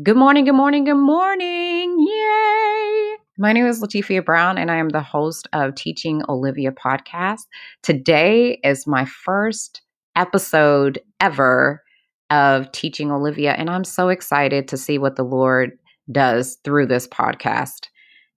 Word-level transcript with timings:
Good 0.00 0.16
morning, 0.16 0.44
good 0.44 0.54
morning, 0.54 0.84
good 0.84 0.94
morning. 0.94 1.98
Yay! 1.98 3.16
My 3.36 3.52
name 3.52 3.66
is 3.66 3.82
Latifia 3.82 4.24
Brown, 4.24 4.56
and 4.56 4.70
I 4.70 4.76
am 4.76 4.90
the 4.90 5.00
host 5.00 5.48
of 5.52 5.74
Teaching 5.74 6.22
Olivia 6.28 6.70
podcast. 6.70 7.46
Today 7.82 8.60
is 8.62 8.86
my 8.86 9.06
first 9.06 9.82
episode 10.14 11.00
ever 11.18 11.82
of 12.30 12.70
Teaching 12.70 13.10
Olivia, 13.10 13.54
and 13.54 13.68
I'm 13.68 13.82
so 13.82 14.08
excited 14.08 14.68
to 14.68 14.76
see 14.76 14.98
what 14.98 15.16
the 15.16 15.24
Lord 15.24 15.72
does 16.12 16.58
through 16.62 16.86
this 16.86 17.08
podcast. 17.08 17.88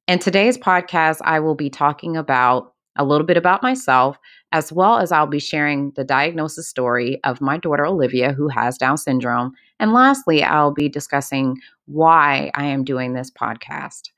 In 0.07 0.17
today's 0.17 0.57
podcast, 0.57 1.19
I 1.23 1.41
will 1.41 1.53
be 1.53 1.69
talking 1.69 2.17
about 2.17 2.70
a 2.97 3.05
little 3.05 3.25
bit 3.25 3.37
about 3.37 3.63
myself, 3.63 4.17
as 4.51 4.71
well 4.71 4.97
as 4.97 5.11
I'll 5.11 5.27
be 5.27 5.39
sharing 5.39 5.91
the 5.91 6.03
diagnosis 6.03 6.67
story 6.67 7.19
of 7.23 7.41
my 7.41 7.57
daughter 7.57 7.85
Olivia, 7.85 8.33
who 8.33 8.49
has 8.49 8.77
Down 8.77 8.97
syndrome. 8.97 9.53
And 9.79 9.93
lastly, 9.93 10.43
I'll 10.43 10.73
be 10.73 10.89
discussing 10.89 11.57
why 11.85 12.51
I 12.53 12.65
am 12.65 12.83
doing 12.83 13.13
this 13.13 13.31
podcast. 13.31 14.09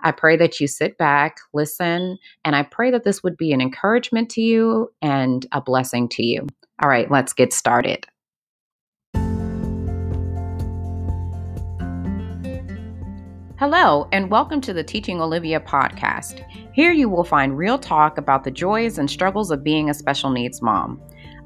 I 0.00 0.10
pray 0.10 0.36
that 0.36 0.58
you 0.60 0.66
sit 0.66 0.98
back, 0.98 1.38
listen, 1.52 2.18
and 2.44 2.56
I 2.56 2.64
pray 2.64 2.90
that 2.90 3.04
this 3.04 3.22
would 3.22 3.36
be 3.36 3.52
an 3.52 3.60
encouragement 3.60 4.30
to 4.30 4.40
you 4.40 4.90
and 5.00 5.46
a 5.52 5.60
blessing 5.60 6.08
to 6.10 6.24
you. 6.24 6.46
All 6.82 6.88
right, 6.88 7.10
let's 7.10 7.32
get 7.32 7.52
started. 7.52 8.06
Hello, 13.58 14.08
and 14.10 14.28
welcome 14.28 14.60
to 14.62 14.72
the 14.72 14.82
Teaching 14.82 15.20
Olivia 15.20 15.60
podcast. 15.60 16.42
Here 16.72 16.92
you 16.92 17.08
will 17.08 17.24
find 17.24 17.56
real 17.56 17.78
talk 17.78 18.16
about 18.16 18.44
the 18.44 18.50
joys 18.50 18.98
and 18.98 19.10
struggles 19.10 19.50
of 19.50 19.62
being 19.62 19.90
a 19.90 19.94
special 19.94 20.30
needs 20.30 20.62
mom. 20.62 21.00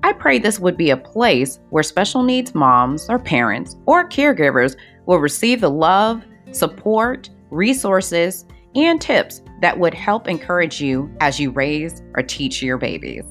I 0.05 0.13
pray 0.13 0.39
this 0.39 0.61
would 0.61 0.77
be 0.77 0.91
a 0.91 0.97
place 0.97 1.59
where 1.71 1.83
special 1.83 2.23
needs 2.23 2.55
moms 2.55 3.11
or 3.11 3.19
parents 3.19 3.77
or 3.87 4.09
caregivers 4.09 4.77
will 5.07 5.19
receive 5.19 5.61
the 5.61 5.71
love, 5.71 6.25
support, 6.53 7.29
resources, 7.51 8.45
and 8.77 9.01
tips 9.01 9.43
that 9.63 9.79
would 9.79 9.95
help 9.95 10.29
encourage 10.29 10.81
you 10.81 11.11
as 11.21 11.41
you 11.41 11.51
raise 11.51 12.03
or 12.15 12.23
teach 12.23 12.63
your 12.63 12.79
babies. 12.79 13.25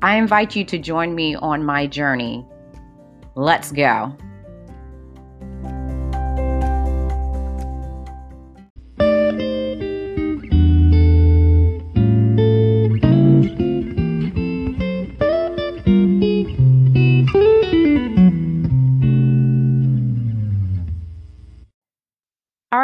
I 0.00 0.16
invite 0.16 0.56
you 0.56 0.64
to 0.64 0.78
join 0.78 1.14
me 1.14 1.34
on 1.34 1.64
my 1.64 1.86
journey. 1.86 2.46
Let's 3.34 3.70
go. 3.72 4.16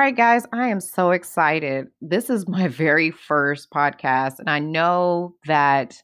Right, 0.04 0.16
guys, 0.16 0.44
I 0.52 0.68
am 0.68 0.80
so 0.80 1.12
excited. 1.12 1.86
This 2.02 2.28
is 2.28 2.46
my 2.46 2.68
very 2.84 3.10
first 3.10 3.70
podcast, 3.70 4.38
and 4.38 4.50
I 4.50 4.58
know 4.58 5.34
that 5.46 6.02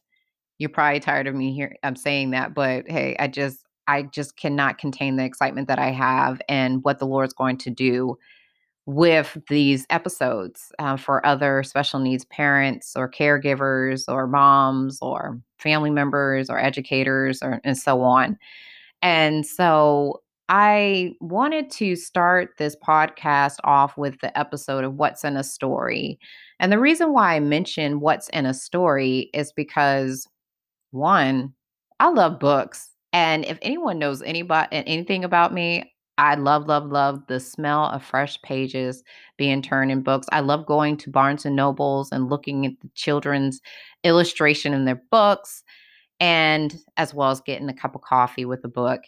you're 0.57 0.71
probably 0.71 0.99
tired 0.99 1.27
of 1.27 1.35
me 1.35 1.53
here. 1.53 1.75
I'm 1.83 1.95
saying 1.95 2.31
that, 2.31 2.55
but 2.55 2.89
hey, 2.89 3.15
I 3.19 3.27
just 3.27 3.63
I 3.87 4.03
just 4.03 4.37
cannot 4.37 4.79
contain 4.79 5.17
the 5.17 5.23
excitement 5.23 5.67
that 5.67 5.77
I 5.77 5.91
have 5.91 6.41
and 6.49 6.83
what 6.83 6.97
the 6.97 7.05
Lord's 7.05 7.33
going 7.33 7.57
to 7.57 7.69
do 7.69 8.17
with 8.87 9.37
these 9.49 9.85
episodes 9.91 10.71
uh, 10.79 10.97
for 10.97 11.23
other 11.23 11.61
special 11.61 11.99
needs 11.99 12.25
parents 12.25 12.93
or 12.95 13.07
caregivers 13.07 14.05
or 14.07 14.25
moms 14.25 14.97
or 15.03 15.39
family 15.59 15.91
members 15.91 16.49
or 16.49 16.57
educators 16.57 17.43
or 17.43 17.61
and 17.63 17.77
so 17.77 18.01
on. 18.01 18.35
And 19.03 19.45
so 19.45 20.21
I 20.53 21.13
wanted 21.21 21.71
to 21.71 21.95
start 21.95 22.57
this 22.57 22.75
podcast 22.85 23.55
off 23.63 23.97
with 23.97 24.19
the 24.19 24.37
episode 24.37 24.83
of 24.83 24.95
What's 24.95 25.23
in 25.23 25.37
a 25.37 25.45
Story. 25.45 26.19
And 26.59 26.73
the 26.73 26.77
reason 26.77 27.13
why 27.13 27.35
I 27.35 27.39
mention 27.39 28.01
What's 28.01 28.27
in 28.29 28.45
a 28.45 28.53
Story 28.53 29.29
is 29.33 29.53
because, 29.53 30.27
one, 30.91 31.53
I 32.01 32.09
love 32.09 32.37
books. 32.37 32.89
And 33.13 33.45
if 33.45 33.59
anyone 33.61 33.97
knows 33.97 34.21
anybody 34.21 34.67
anything 34.73 35.23
about 35.23 35.53
me, 35.53 35.93
I 36.17 36.35
love, 36.35 36.67
love, 36.67 36.87
love 36.87 37.25
the 37.27 37.39
smell 37.39 37.85
of 37.85 38.03
fresh 38.03 38.37
pages 38.41 39.05
being 39.37 39.61
turned 39.61 39.89
in 39.89 40.01
books. 40.01 40.27
I 40.33 40.41
love 40.41 40.65
going 40.65 40.97
to 40.97 41.09
Barnes 41.09 41.45
and 41.45 41.55
Nobles 41.55 42.11
and 42.11 42.29
looking 42.29 42.65
at 42.65 42.73
the 42.81 42.89
children's 42.93 43.61
illustration 44.03 44.73
in 44.73 44.83
their 44.83 45.01
books, 45.11 45.63
and 46.19 46.77
as 46.97 47.13
well 47.13 47.31
as 47.31 47.39
getting 47.39 47.69
a 47.69 47.73
cup 47.73 47.95
of 47.95 48.01
coffee 48.01 48.43
with 48.43 48.65
a 48.65 48.67
book. 48.67 48.99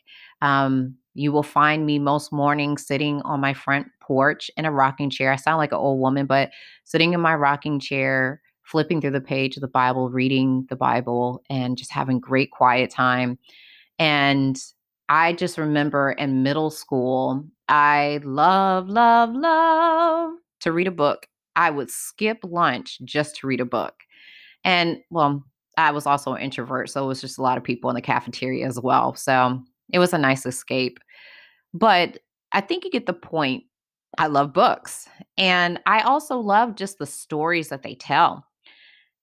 Um, 0.42 0.96
you 1.14 1.32
will 1.32 1.44
find 1.44 1.86
me 1.86 2.00
most 2.00 2.32
mornings 2.32 2.86
sitting 2.86 3.22
on 3.22 3.40
my 3.40 3.54
front 3.54 3.88
porch 4.00 4.50
in 4.58 4.66
a 4.66 4.72
rocking 4.72 5.10
chair. 5.10 5.32
I 5.32 5.36
sound 5.36 5.58
like 5.58 5.72
an 5.72 5.78
old 5.78 6.00
woman, 6.00 6.26
but 6.26 6.52
sitting 6.84 7.14
in 7.14 7.22
my 7.22 7.36
rocking 7.36 7.80
chair, 7.80 8.42
flipping 8.64 9.02
through 9.02 9.12
the 9.12 9.22
page 9.22 9.56
of 9.56 9.62
the 9.62 9.68
Bible, 9.68 10.10
reading 10.10 10.66
the 10.70 10.76
Bible, 10.76 11.44
and 11.50 11.78
just 11.78 11.92
having 11.92 12.20
great 12.20 12.52
quiet 12.52 12.90
time. 12.90 13.38
And 14.00 14.58
I 15.10 15.34
just 15.34 15.58
remember 15.58 16.12
in 16.14 16.44
middle 16.44 16.72
school, 16.72 17.46
I 17.70 18.20
love, 18.24 18.90
love, 18.90 19.34
love 19.34 20.34
to 20.62 20.72
read 20.72 20.88
a 20.88 20.92
book. 20.92 21.28
I 21.56 21.70
would 21.70 21.92
skip 21.92 22.40
lunch 22.44 23.00
just 23.04 23.36
to 23.38 23.48
read 23.48 23.62
a 23.62 23.66
book. 23.66 23.94
And 24.64 24.98
well, 25.12 25.44
I 25.78 25.92
was 25.92 26.06
also 26.06 26.34
an 26.34 26.42
introvert, 26.42 26.90
so 26.90 27.04
it 27.04 27.08
was 27.08 27.22
just 27.22 27.38
a 27.38 27.42
lot 27.42 27.58
of 27.58 27.64
people 27.64 27.90
in 27.90 27.96
the 27.96 28.02
cafeteria 28.02 28.66
as 28.66 28.80
well. 28.80 29.16
So 29.16 29.62
it 29.94 30.00
was 30.00 30.12
a 30.12 30.18
nice 30.18 30.46
escape. 30.46 31.00
But 31.74 32.18
I 32.52 32.62
think 32.62 32.84
you 32.84 32.92
get 32.92 33.06
the 33.06 33.14
point. 33.14 33.64
I 34.18 34.28
love 34.28 34.54
books. 34.54 35.08
And 35.38 35.80
I 35.86 36.02
also 36.02 36.38
love 36.38 36.76
just 36.76 36.98
the 36.98 37.06
stories 37.06 37.70
that 37.70 37.84
they 37.84 37.96
tell. 37.96 38.46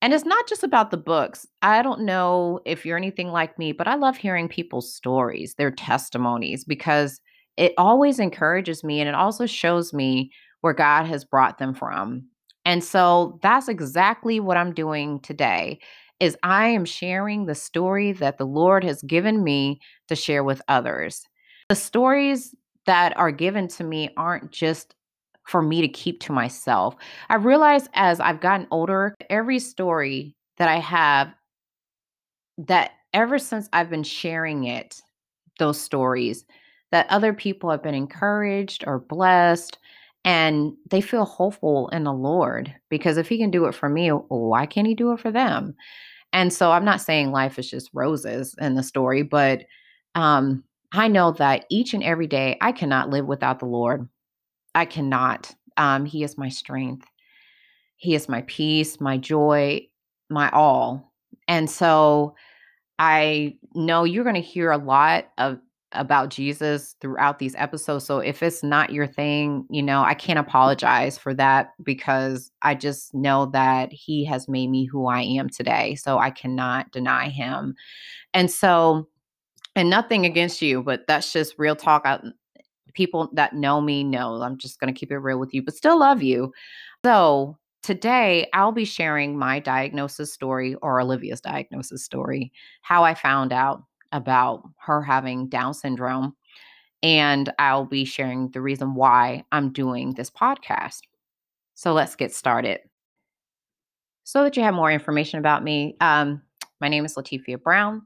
And 0.03 0.14
it's 0.14 0.25
not 0.25 0.48
just 0.48 0.64
about 0.64 0.91
the 0.91 0.97
books. 0.97 1.47
I 1.60 1.82
don't 1.82 2.03
know 2.03 2.60
if 2.64 2.86
you're 2.86 2.97
anything 2.97 3.28
like 3.28 3.58
me, 3.58 3.72
but 3.72 3.86
I 3.86 3.97
love 3.97 4.16
hearing 4.16 4.48
people's 4.48 4.94
stories, 4.94 5.54
their 5.54 5.70
testimonies, 5.70 6.64
because 6.64 7.20
it 7.56 7.75
always 7.76 8.19
encourages 8.19 8.82
me 8.82 9.00
and 9.00 9.08
it 9.08 9.14
also 9.14 9.44
shows 9.44 9.92
me 9.92 10.32
where 10.62 10.72
God 10.72 11.04
has 11.04 11.25
brought 11.25 11.58
them 11.58 11.75
from. 11.75 12.25
And 12.64 12.82
so 12.82 13.38
that's 13.42 13.69
exactly 13.69 14.41
what 14.41 14.56
I'm 14.56 14.72
doing 14.72 15.20
today 15.20 15.81
is 16.20 16.36
I 16.42 16.69
am 16.69 16.84
sharing 16.84 17.47
the 17.47 17.54
story 17.54 18.12
that 18.12 18.38
the 18.38 18.47
Lord 18.47 18.84
has 18.84 19.03
given 19.03 19.42
me 19.42 19.81
to 20.08 20.14
share 20.14 20.44
with 20.44 20.62
others. 20.69 21.26
The 21.69 21.75
stories 21.75 22.54
that 22.86 23.16
are 23.16 23.32
given 23.32 23.69
to 23.69 23.84
me 23.84 24.10
aren't 24.16 24.53
just 24.53 24.94
for 25.47 25.62
me 25.62 25.81
to 25.81 25.88
keep 25.88 26.20
to 26.20 26.32
myself. 26.32 26.94
I 27.28 27.36
realize 27.36 27.88
as 27.94 28.20
I've 28.20 28.41
gotten 28.41 28.66
older, 28.70 29.14
every 29.28 29.58
story 29.58 30.36
that 30.58 30.69
I 30.69 30.78
have 30.78 31.32
that 32.58 32.92
ever 33.12 33.38
since 33.38 33.69
I've 33.72 33.91
been 33.91 34.02
sharing 34.02 34.64
it, 34.64 35.00
those 35.58 35.81
stories, 35.81 36.44
that 36.92 37.06
other 37.08 37.32
people 37.32 37.70
have 37.70 37.82
been 37.82 37.94
encouraged 37.94 38.84
or 38.87 38.98
blessed 38.98 39.78
and 40.25 40.75
they 40.91 41.00
feel 41.00 41.25
hopeful 41.25 41.88
in 41.88 42.04
the 42.04 42.12
Lord 42.12 42.75
because 42.91 43.16
if 43.16 43.28
he 43.28 43.38
can 43.38 43.50
do 43.50 43.64
it 43.64 43.75
for 43.75 43.88
me, 43.88 44.08
why 44.08 44.66
can't 44.66 44.87
he 44.87 44.94
do 44.94 45.12
it 45.12 45.20
for 45.20 45.31
them? 45.31 45.75
And 46.33 46.53
so 46.53 46.73
I'm 46.73 46.85
not 46.85 47.01
saying 47.01 47.33
life 47.33 47.59
is 47.59 47.69
just 47.69 47.91
roses 47.93 48.55
in 48.61 48.75
the 48.75 48.83
story, 48.83 49.23
but 49.23 49.65
um, 50.15 50.65
I 50.93 51.09
know 51.09 51.33
that 51.33 51.67
each 51.71 51.95
and 51.95 52.03
every 52.03 52.27
day 52.27 52.57
I 52.61 52.73
cannot 52.73 53.11
live 53.11 53.27
without 53.27 53.59
the 53.59 53.67
Lord. 53.67 54.09
I 54.75 54.85
cannot. 54.85 55.55
Um, 55.77 56.05
he 56.05 56.23
is 56.23 56.39
my 56.39 56.49
strength. 56.49 57.07
He 57.97 58.15
is 58.15 58.29
my 58.29 58.43
peace, 58.43 59.01
my 59.01 59.19
joy, 59.19 59.87
my 60.29 60.51
all. 60.51 61.13
And 61.49 61.69
so 61.69 62.35
I 62.99 63.57
know 63.75 64.05
you're 64.05 64.25
going 64.25 64.35
to 64.35 64.41
hear 64.41 64.71
a 64.71 64.79
lot 64.79 65.27
of 65.39 65.59
about 65.93 66.31
Jesus 66.31 66.95
throughout 67.01 67.39
these 67.39 67.55
episodes. 67.56 68.05
So 68.05 68.19
if 68.19 68.43
it's 68.43 68.62
not 68.62 68.93
your 68.93 69.06
thing, 69.06 69.67
you 69.70 69.82
know, 69.82 70.03
I 70.03 70.14
can't 70.14 70.38
mm-hmm. 70.38 70.49
apologize 70.49 71.19
for 71.19 71.35
that 71.35 71.73
because 71.82 72.50
I 72.62 72.75
just 72.75 73.12
know 73.14 73.47
that 73.47 73.93
he 73.93 74.25
has 74.26 74.49
made 74.49 74.69
me 74.69 74.85
who 74.85 75.06
I 75.06 75.23
am 75.23 75.49
today. 75.49 75.97
So 75.97 76.19
I 76.19 76.31
cannot 76.31 76.93
deny 76.93 77.29
him. 77.29 77.75
And 78.35 78.50
so 78.50 79.09
and 79.76 79.88
nothing 79.88 80.26
against 80.26 80.62
you, 80.62 80.82
but 80.82 81.06
that's 81.06 81.32
just 81.32 81.55
real 81.59 81.76
talk. 81.76 82.03
I, 82.05 82.20
people 82.94 83.31
that 83.35 83.55
know 83.55 83.81
me 83.81 84.03
know 84.03 84.43
I'm 84.43 84.59
just 84.59 84.81
going 84.81 84.93
to 84.93 84.99
keep 84.99 85.12
it 85.12 85.19
real 85.19 85.38
with 85.38 85.55
you, 85.55 85.62
but 85.62 85.75
still 85.75 85.99
love 85.99 86.23
you. 86.23 86.53
So 87.05 87.56
today 87.82 88.49
I'll 88.53 88.73
be 88.73 88.85
sharing 88.85 89.38
my 89.38 89.61
diagnosis 89.61 90.32
story 90.32 90.75
or 90.82 91.00
Olivia's 91.00 91.41
diagnosis 91.41 92.05
story, 92.05 92.53
how 92.82 93.05
I 93.05 93.14
found 93.14 93.53
out 93.53 93.85
about 94.12 94.62
her 94.79 95.03
having 95.03 95.49
Down 95.49 95.75
syndrome. 95.75 96.35
And 97.03 97.53
I'll 97.59 97.87
be 97.87 98.05
sharing 98.05 98.51
the 98.51 98.61
reason 98.61 98.95
why 98.95 99.45
I'm 99.53 99.73
doing 99.73 100.12
this 100.12 100.31
podcast. 100.31 101.01
So 101.75 101.93
let's 101.95 102.17
get 102.17 102.35
started. 102.35 102.81
So 104.25 104.45
that 104.45 104.57
you 104.57 104.62
have 104.62 104.75
more 104.75 104.93
information 104.93 105.39
about 105.39 105.65
me, 105.65 105.97
um, 106.01 106.43
my 106.81 106.89
name 106.89 107.05
is 107.05 107.15
Latifia 107.15 107.61
Brown. 107.62 108.03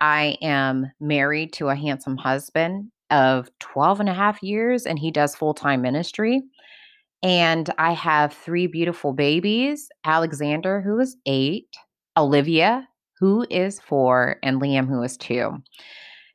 I 0.00 0.36
am 0.42 0.90
married 1.00 1.52
to 1.54 1.68
a 1.68 1.76
handsome 1.76 2.16
husband. 2.16 2.90
of 3.10 3.50
12 3.60 4.00
and 4.00 4.08
a 4.08 4.14
half 4.14 4.42
years, 4.42 4.86
and 4.86 4.98
he 4.98 5.10
does 5.10 5.36
full 5.36 5.52
time 5.52 5.82
ministry. 5.82 6.42
And 7.22 7.68
I 7.78 7.92
have 7.92 8.32
three 8.32 8.66
beautiful 8.66 9.12
babies 9.12 9.88
Alexander, 10.04 10.80
who 10.80 10.98
is 10.98 11.16
eight, 11.26 11.68
Olivia, 12.16 12.88
who 13.22 13.46
is 13.50 13.78
four, 13.78 14.34
and 14.42 14.60
Liam, 14.60 14.88
who 14.88 15.00
is 15.04 15.16
two. 15.16 15.62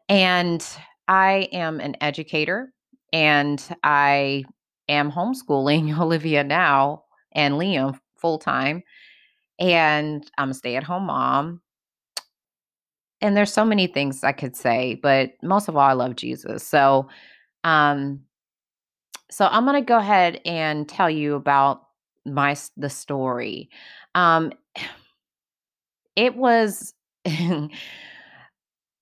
And 0.07 0.65
I 1.09 1.49
am 1.51 1.81
an 1.81 1.97
educator 1.99 2.71
and 3.11 3.61
I 3.83 4.45
am 4.87 5.11
homeschooling 5.11 5.99
Olivia 5.99 6.45
now 6.45 7.03
and 7.33 7.55
Liam 7.55 7.99
full 8.15 8.39
time. 8.39 8.83
And 9.59 10.31
I'm 10.37 10.51
a 10.51 10.53
stay 10.53 10.77
at 10.77 10.83
home 10.85 11.07
mom. 11.07 11.59
And 13.19 13.35
there's 13.35 13.51
so 13.51 13.65
many 13.65 13.87
things 13.87 14.23
I 14.23 14.31
could 14.31 14.55
say, 14.55 14.97
but 15.03 15.31
most 15.43 15.67
of 15.67 15.75
all, 15.75 15.81
I 15.89 15.91
love 15.91 16.15
Jesus. 16.15 16.65
So, 16.65 17.09
um, 17.65 18.21
so 19.29 19.45
I'm 19.47 19.65
going 19.65 19.75
to 19.75 19.85
go 19.85 19.97
ahead 19.97 20.39
and 20.45 20.87
tell 20.87 21.09
you 21.09 21.35
about 21.35 21.81
my 22.25 22.55
the 22.77 22.89
story. 22.89 23.69
Um, 24.15 24.53
it 26.17 26.35
was 26.35 26.93
I 27.27 27.71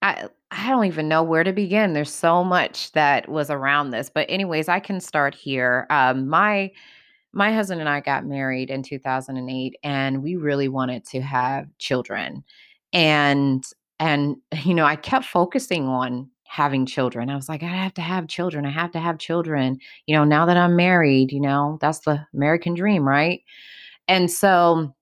I 0.02 0.70
don't 0.70 0.86
even 0.86 1.08
know 1.10 1.24
where 1.24 1.44
to 1.44 1.52
begin. 1.52 1.94
There's 1.94 2.14
so 2.14 2.44
much 2.44 2.92
that 2.94 3.28
was 3.28 3.50
around 3.50 3.90
this, 3.90 4.10
but 4.14 4.26
anyways, 4.30 4.70
I 4.70 4.80
can 4.80 5.02
start 5.02 5.34
here. 5.36 5.88
Um, 5.90 6.30
my 6.30 6.72
my 7.34 7.54
husband 7.54 7.82
and 7.82 7.90
I 7.90 8.02
got 8.02 8.26
married 8.26 8.70
in 8.70 8.84
2008, 8.84 9.76
and 9.84 10.24
we 10.24 10.36
really 10.38 10.70
wanted 10.70 11.06
to 11.08 11.22
have 11.22 11.68
children, 11.80 12.44
and 12.94 13.64
and 14.00 14.38
you 14.66 14.74
know 14.76 14.86
I 14.86 14.96
kept 14.98 15.26
focusing 15.26 15.88
on 15.88 16.30
having 16.46 16.86
children. 16.86 17.30
I 17.30 17.36
was 17.36 17.50
like, 17.50 17.64
I 17.64 17.68
have 17.68 17.94
to 17.96 18.02
have 18.02 18.28
children. 18.28 18.66
I 18.66 18.72
have 18.72 18.92
to 18.94 19.00
have 19.00 19.18
children. 19.20 19.80
You 20.08 20.16
know, 20.16 20.24
now 20.26 20.46
that 20.46 20.58
I'm 20.58 20.76
married, 20.76 21.32
you 21.34 21.42
know, 21.42 21.78
that's 21.82 22.00
the 22.00 22.26
American 22.36 22.76
dream, 22.76 23.08
right? 23.08 23.42
And 24.08 24.32
so 24.32 24.96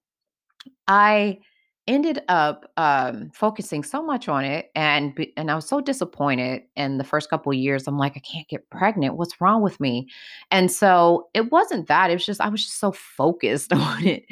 I 0.88 1.40
ended 1.88 2.22
up 2.30 2.72
um, 2.78 3.30
focusing 3.34 3.84
so 3.84 4.02
much 4.02 4.30
on 4.30 4.46
it 4.46 4.72
and 4.74 5.14
and 5.36 5.52
I 5.52 5.56
was 5.56 5.68
so 5.68 5.82
disappointed 5.82 6.62
in 6.78 6.98
the 6.98 7.04
first 7.04 7.30
couple 7.30 7.54
years 7.54 7.88
I'm 7.88 7.98
like 7.98 8.14
I 8.16 8.20
can't 8.22 8.48
get 8.48 8.70
pregnant. 8.70 9.18
What's 9.18 9.42
wrong 9.42 9.62
with 9.62 9.80
me? 9.82 10.08
And 10.50 10.72
so 10.72 11.28
it 11.34 11.52
wasn't 11.52 11.88
that 11.88 12.10
it 12.10 12.14
was 12.14 12.26
just 12.26 12.40
I 12.40 12.48
was 12.48 12.64
just 12.64 12.80
so 12.80 12.94
focused 12.94 13.74
on 13.74 14.06
it. 14.08 14.24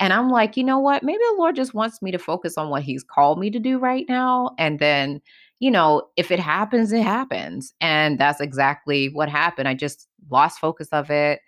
And 0.00 0.12
I'm 0.12 0.28
like 0.28 0.56
you 0.56 0.64
know 0.64 0.78
what? 0.78 1.02
Maybe 1.02 1.18
the 1.30 1.36
Lord 1.38 1.56
just 1.56 1.72
wants 1.72 2.02
me 2.02 2.10
to 2.10 2.18
focus 2.18 2.58
on 2.58 2.68
what 2.68 2.82
he's 2.82 3.02
called 3.04 3.38
me 3.38 3.50
to 3.50 3.58
do 3.58 3.78
right 3.78 4.04
now 4.08 4.50
and 4.58 4.78
then 4.78 5.22
you 5.60 5.70
know 5.70 6.02
if 6.16 6.30
it 6.30 6.40
happens 6.40 6.92
it 6.92 7.02
happens. 7.02 7.72
And 7.80 8.18
that's 8.18 8.40
exactly 8.40 9.08
what 9.08 9.30
happened. 9.30 9.66
I 9.66 9.74
just 9.74 10.08
lost 10.30 10.58
focus 10.58 10.88
of 10.92 11.10
it 11.10 11.40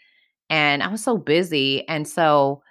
and 0.50 0.82
I 0.82 0.88
was 0.88 1.02
so 1.02 1.18
busy. 1.18 1.86
And 1.88 2.06
so 2.06 2.62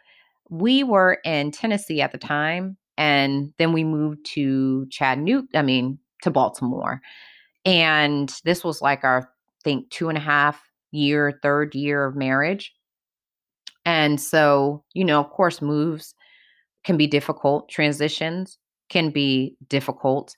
we 0.53 0.83
were 0.83 1.17
in 1.25 1.49
Tennessee 1.49 1.99
at 1.99 2.11
the 2.11 2.17
time, 2.19 2.77
and 2.95 3.51
then 3.57 3.73
we 3.73 3.83
moved 3.83 4.23
to 4.33 4.85
Chattanooga, 4.91 5.47
I 5.57 5.63
mean, 5.63 5.97
to 6.21 6.29
Baltimore. 6.29 7.01
And 7.65 8.31
this 8.45 8.63
was 8.63 8.79
like 8.79 9.03
our, 9.03 9.21
I 9.21 9.25
think, 9.63 9.89
two 9.89 10.09
and 10.09 10.17
a 10.17 10.21
half 10.21 10.61
year, 10.91 11.39
third 11.41 11.73
year 11.73 12.05
of 12.05 12.15
marriage. 12.15 12.71
And 13.83 14.21
so, 14.21 14.83
you 14.93 15.03
know, 15.03 15.19
of 15.19 15.31
course, 15.31 15.59
moves 15.59 16.13
can 16.83 16.97
be 16.97 17.07
difficult, 17.07 17.67
transitions 17.67 18.59
can 18.89 19.09
be 19.09 19.57
difficult. 19.69 20.35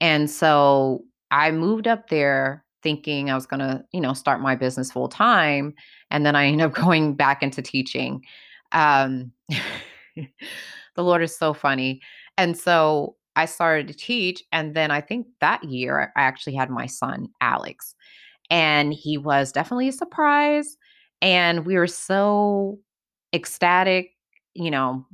And 0.00 0.28
so 0.28 1.04
I 1.30 1.52
moved 1.52 1.86
up 1.86 2.08
there 2.08 2.64
thinking 2.82 3.30
I 3.30 3.36
was 3.36 3.46
going 3.46 3.60
to, 3.60 3.84
you 3.92 4.00
know, 4.00 4.12
start 4.12 4.40
my 4.40 4.56
business 4.56 4.90
full 4.90 5.08
time. 5.08 5.72
And 6.10 6.26
then 6.26 6.34
I 6.34 6.46
ended 6.46 6.66
up 6.66 6.74
going 6.84 7.14
back 7.14 7.44
into 7.44 7.62
teaching. 7.62 8.24
Um, 8.72 9.32
the 10.16 11.04
Lord 11.04 11.22
is 11.22 11.36
so 11.36 11.54
funny. 11.54 12.00
And 12.38 12.56
so 12.56 13.16
I 13.36 13.46
started 13.46 13.88
to 13.88 13.94
teach. 13.94 14.42
And 14.52 14.74
then 14.74 14.90
I 14.90 15.00
think 15.00 15.26
that 15.40 15.64
year 15.64 16.12
I 16.16 16.22
actually 16.22 16.54
had 16.54 16.70
my 16.70 16.86
son, 16.86 17.28
Alex. 17.40 17.94
And 18.50 18.92
he 18.92 19.16
was 19.16 19.52
definitely 19.52 19.88
a 19.88 19.92
surprise. 19.92 20.76
And 21.20 21.64
we 21.64 21.76
were 21.76 21.86
so 21.86 22.78
ecstatic, 23.32 24.10
you 24.54 24.70
know, 24.70 25.06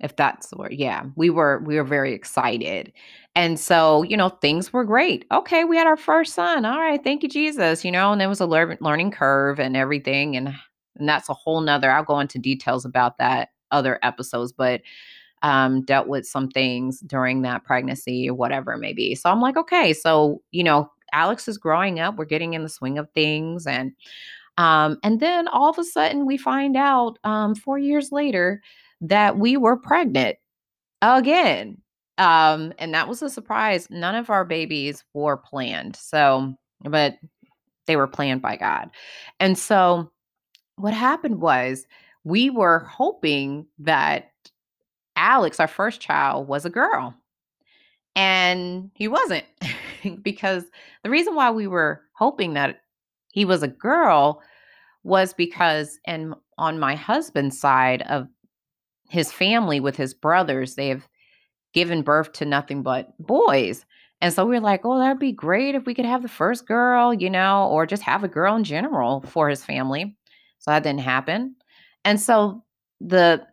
if 0.00 0.14
that's 0.16 0.48
the 0.48 0.56
word. 0.56 0.72
Yeah, 0.72 1.04
we 1.16 1.30
were 1.30 1.62
we 1.64 1.76
were 1.76 1.84
very 1.84 2.12
excited. 2.12 2.92
And 3.34 3.58
so, 3.58 4.02
you 4.02 4.16
know, 4.16 4.28
things 4.28 4.72
were 4.72 4.84
great. 4.84 5.26
Okay, 5.32 5.64
we 5.64 5.76
had 5.76 5.86
our 5.86 5.96
first 5.96 6.34
son. 6.34 6.64
All 6.64 6.78
right, 6.78 7.02
thank 7.02 7.22
you, 7.22 7.28
Jesus. 7.28 7.84
You 7.84 7.92
know, 7.92 8.12
and 8.12 8.20
there 8.20 8.28
was 8.28 8.40
a 8.40 8.46
learning 8.46 9.10
curve 9.10 9.58
and 9.58 9.76
everything. 9.76 10.36
And 10.36 10.54
and 10.98 11.08
that's 11.08 11.28
a 11.28 11.34
whole 11.34 11.60
nother, 11.60 11.90
I'll 11.90 12.04
go 12.04 12.20
into 12.20 12.38
details 12.38 12.84
about 12.84 13.18
that 13.18 13.50
other 13.70 13.98
episodes, 14.02 14.52
but 14.52 14.82
um, 15.42 15.82
dealt 15.82 16.08
with 16.08 16.26
some 16.26 16.48
things 16.48 17.00
during 17.00 17.42
that 17.42 17.64
pregnancy 17.64 18.28
or 18.28 18.34
whatever 18.34 18.72
it 18.72 18.78
may 18.78 18.92
be. 18.92 19.14
So 19.14 19.30
I'm 19.30 19.40
like, 19.40 19.56
okay, 19.56 19.92
so 19.92 20.42
you 20.50 20.64
know, 20.64 20.90
Alex 21.12 21.48
is 21.48 21.58
growing 21.58 22.00
up. 22.00 22.16
We're 22.16 22.24
getting 22.24 22.54
in 22.54 22.62
the 22.62 22.68
swing 22.68 22.98
of 22.98 23.10
things, 23.10 23.66
and 23.66 23.92
um, 24.58 24.98
and 25.02 25.20
then 25.20 25.48
all 25.48 25.68
of 25.68 25.78
a 25.78 25.84
sudden 25.84 26.26
we 26.26 26.36
find 26.36 26.76
out 26.76 27.18
um, 27.24 27.54
four 27.54 27.78
years 27.78 28.10
later 28.12 28.62
that 29.02 29.38
we 29.38 29.56
were 29.56 29.76
pregnant 29.76 30.36
again. 31.02 31.78
Um, 32.18 32.72
and 32.78 32.94
that 32.94 33.08
was 33.08 33.20
a 33.22 33.28
surprise. 33.28 33.88
None 33.90 34.14
of 34.14 34.30
our 34.30 34.44
babies 34.44 35.04
were 35.12 35.36
planned. 35.36 35.96
So, 35.96 36.54
but 36.82 37.18
they 37.86 37.96
were 37.96 38.06
planned 38.06 38.40
by 38.40 38.56
God. 38.56 38.90
And 39.38 39.58
so 39.58 40.10
what 40.76 40.94
happened 40.94 41.40
was 41.40 41.86
we 42.24 42.50
were 42.50 42.80
hoping 42.80 43.66
that 43.78 44.32
Alex, 45.16 45.58
our 45.60 45.68
first 45.68 46.00
child, 46.00 46.48
was 46.48 46.64
a 46.64 46.70
girl. 46.70 47.14
And 48.14 48.90
he 48.94 49.08
wasn't 49.08 49.44
because 50.22 50.64
the 51.02 51.10
reason 51.10 51.34
why 51.34 51.50
we 51.50 51.66
were 51.66 52.02
hoping 52.12 52.54
that 52.54 52.80
he 53.32 53.44
was 53.44 53.62
a 53.62 53.68
girl 53.68 54.42
was 55.04 55.34
because 55.34 55.98
and 56.06 56.34
on 56.58 56.78
my 56.80 56.94
husband's 56.94 57.58
side 57.58 58.02
of 58.02 58.26
his 59.08 59.30
family 59.30 59.78
with 59.78 59.96
his 59.96 60.14
brothers, 60.14 60.74
they 60.74 60.88
have 60.88 61.06
given 61.74 62.02
birth 62.02 62.32
to 62.32 62.44
nothing 62.44 62.82
but 62.82 63.12
boys. 63.18 63.84
And 64.20 64.32
so 64.32 64.46
we 64.46 64.56
are 64.56 64.60
like, 64.60 64.80
oh, 64.84 64.98
that'd 64.98 65.18
be 65.18 65.32
great 65.32 65.74
if 65.74 65.84
we 65.84 65.94
could 65.94 66.06
have 66.06 66.22
the 66.22 66.28
first 66.28 66.66
girl, 66.66 67.12
you 67.12 67.28
know, 67.28 67.68
or 67.68 67.86
just 67.86 68.02
have 68.02 68.24
a 68.24 68.28
girl 68.28 68.56
in 68.56 68.64
general 68.64 69.20
for 69.28 69.48
his 69.48 69.64
family. 69.64 70.16
So 70.66 70.72
that 70.72 70.82
didn't 70.82 71.00
happen. 71.00 71.54
And 72.04 72.20
so 72.20 72.64
the 73.00 73.46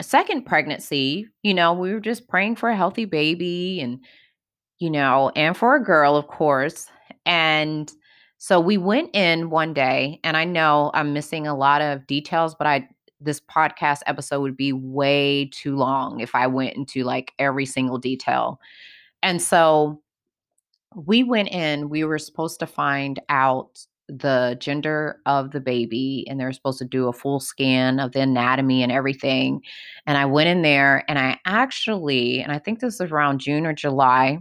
second 0.00 0.46
pregnancy, 0.46 1.26
you 1.42 1.52
know, 1.52 1.72
we 1.72 1.92
were 1.92 2.00
just 2.00 2.28
praying 2.28 2.56
for 2.56 2.68
a 2.68 2.76
healthy 2.76 3.04
baby 3.04 3.80
and, 3.80 3.98
you 4.78 4.88
know, 4.88 5.32
and 5.34 5.56
for 5.56 5.74
a 5.74 5.82
girl, 5.82 6.16
of 6.16 6.28
course. 6.28 6.86
And 7.26 7.92
so 8.38 8.60
we 8.60 8.78
went 8.78 9.14
in 9.14 9.50
one 9.50 9.74
day, 9.74 10.18
and 10.24 10.36
I 10.36 10.44
know 10.44 10.90
I'm 10.94 11.12
missing 11.12 11.46
a 11.46 11.56
lot 11.56 11.82
of 11.82 12.06
details, 12.06 12.54
but 12.54 12.66
I, 12.66 12.88
this 13.20 13.40
podcast 13.40 13.98
episode 14.06 14.40
would 14.40 14.56
be 14.56 14.72
way 14.72 15.50
too 15.52 15.76
long 15.76 16.20
if 16.20 16.34
I 16.34 16.46
went 16.46 16.76
into 16.76 17.02
like 17.02 17.32
every 17.38 17.66
single 17.66 17.98
detail. 17.98 18.58
And 19.22 19.42
so 19.42 20.00
we 20.94 21.22
went 21.22 21.50
in, 21.50 21.90
we 21.90 22.04
were 22.04 22.18
supposed 22.18 22.60
to 22.60 22.66
find 22.66 23.20
out 23.28 23.84
the 24.18 24.56
gender 24.60 25.20
of 25.26 25.52
the 25.52 25.60
baby 25.60 26.26
and 26.28 26.38
they're 26.38 26.52
supposed 26.52 26.78
to 26.78 26.84
do 26.84 27.08
a 27.08 27.12
full 27.12 27.40
scan 27.40 28.00
of 28.00 28.12
the 28.12 28.20
anatomy 28.20 28.82
and 28.82 28.92
everything. 28.92 29.62
And 30.06 30.18
I 30.18 30.26
went 30.26 30.48
in 30.48 30.62
there 30.62 31.04
and 31.08 31.18
I 31.18 31.38
actually, 31.46 32.42
and 32.42 32.52
I 32.52 32.58
think 32.58 32.80
this 32.80 32.98
was 32.98 33.10
around 33.10 33.40
June 33.40 33.66
or 33.66 33.72
July, 33.72 34.40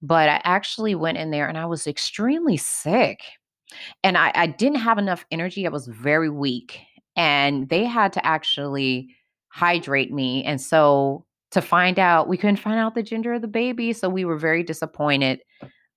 but 0.00 0.28
I 0.28 0.40
actually 0.44 0.94
went 0.94 1.18
in 1.18 1.30
there 1.30 1.48
and 1.48 1.58
I 1.58 1.66
was 1.66 1.86
extremely 1.86 2.56
sick. 2.56 3.20
And 4.02 4.16
I, 4.16 4.32
I 4.34 4.46
didn't 4.46 4.78
have 4.78 4.98
enough 4.98 5.26
energy. 5.30 5.66
I 5.66 5.70
was 5.70 5.86
very 5.86 6.30
weak. 6.30 6.80
And 7.16 7.68
they 7.68 7.84
had 7.84 8.12
to 8.14 8.24
actually 8.24 9.14
hydrate 9.48 10.12
me. 10.12 10.44
And 10.44 10.60
so 10.60 11.26
to 11.50 11.60
find 11.60 11.98
out, 11.98 12.28
we 12.28 12.36
couldn't 12.36 12.56
find 12.56 12.78
out 12.78 12.94
the 12.94 13.02
gender 13.02 13.34
of 13.34 13.42
the 13.42 13.48
baby. 13.48 13.92
So 13.92 14.08
we 14.08 14.24
were 14.24 14.38
very 14.38 14.62
disappointed. 14.62 15.40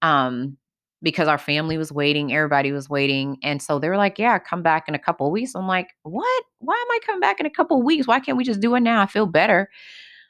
Um, 0.02 0.58
because 1.04 1.28
our 1.28 1.38
family 1.38 1.78
was 1.78 1.92
waiting, 1.92 2.34
everybody 2.34 2.72
was 2.72 2.90
waiting. 2.90 3.38
And 3.44 3.62
so 3.62 3.80
they 3.80 3.90
were 3.90 3.98
like, 3.98 4.20
Yeah, 4.20 4.38
come 4.40 4.62
back 4.62 4.88
in 4.88 4.96
a 4.96 5.00
couple 5.00 5.30
weeks. 5.32 5.56
I'm 5.56 5.68
like, 5.68 5.90
What? 6.04 6.44
Why 6.60 6.74
am 6.74 6.92
I 6.92 7.00
coming 7.06 7.22
back 7.22 7.40
in 7.40 7.46
a 7.46 7.52
couple 7.52 7.82
weeks? 7.82 8.08
Why 8.08 8.20
can't 8.20 8.38
we 8.38 8.44
just 8.44 8.60
do 8.60 8.76
it 8.76 8.82
now? 8.82 9.02
I 9.02 9.08
feel 9.08 9.26
better. 9.26 9.70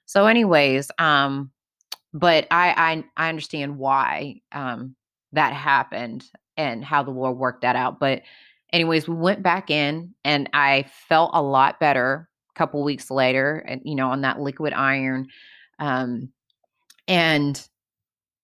So, 0.06 0.28
anyways, 0.28 0.92
um, 0.98 1.52
but 2.14 2.48
I 2.52 3.04
I 3.18 3.26
I 3.26 3.30
understand 3.30 3.78
why 3.78 4.42
um 4.52 4.96
that 5.34 5.54
happened 5.54 6.30
and 6.58 6.84
how 6.84 7.04
the 7.04 7.12
Lord 7.12 7.38
worked 7.38 7.62
that 7.62 7.76
out. 7.76 8.00
But 8.00 8.24
anyways, 8.74 9.08
we 9.08 9.16
went 9.16 9.44
back 9.44 9.70
in 9.70 10.14
and 10.26 10.50
I 10.54 10.86
felt 11.08 11.32
a 11.34 11.42
lot 11.42 11.80
better 11.80 12.30
a 12.54 12.58
couple 12.58 12.84
weeks 12.84 13.10
later 13.10 13.64
and 13.68 13.82
you 13.86 13.96
know 13.96 14.10
on 14.10 14.22
that 14.22 14.40
liquid 14.40 14.74
iron. 14.74 15.28
Um 15.80 16.30
and 17.08 17.68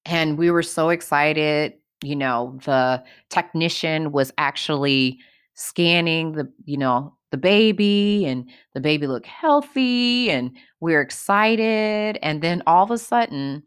and 0.06 0.38
we 0.38 0.52
were 0.52 0.64
so 0.64 0.90
excited 0.90 1.74
you 2.04 2.16
know, 2.16 2.60
the 2.66 3.04
technician 3.30 4.12
was 4.12 4.32
actually 4.38 5.20
scanning 5.56 6.34
the, 6.34 6.52
you 6.66 6.78
know, 6.78 7.14
the 7.32 7.38
baby 7.38 8.26
and 8.26 8.50
the 8.74 8.80
baby 8.80 9.08
looked 9.08 9.26
healthy 9.26 10.30
and 10.30 10.56
we 10.80 10.94
are 10.96 11.02
excited. 11.02 12.18
And 12.22 12.42
then 12.42 12.64
all 12.68 12.84
of 12.84 12.92
a 12.92 12.98
sudden, 12.98 13.64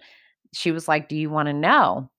she 0.54 0.72
was 0.72 0.88
like, 0.88 1.08
Do 1.08 1.16
you 1.16 1.30
want 1.30 1.46
to 1.48 1.52
know? 1.52 2.10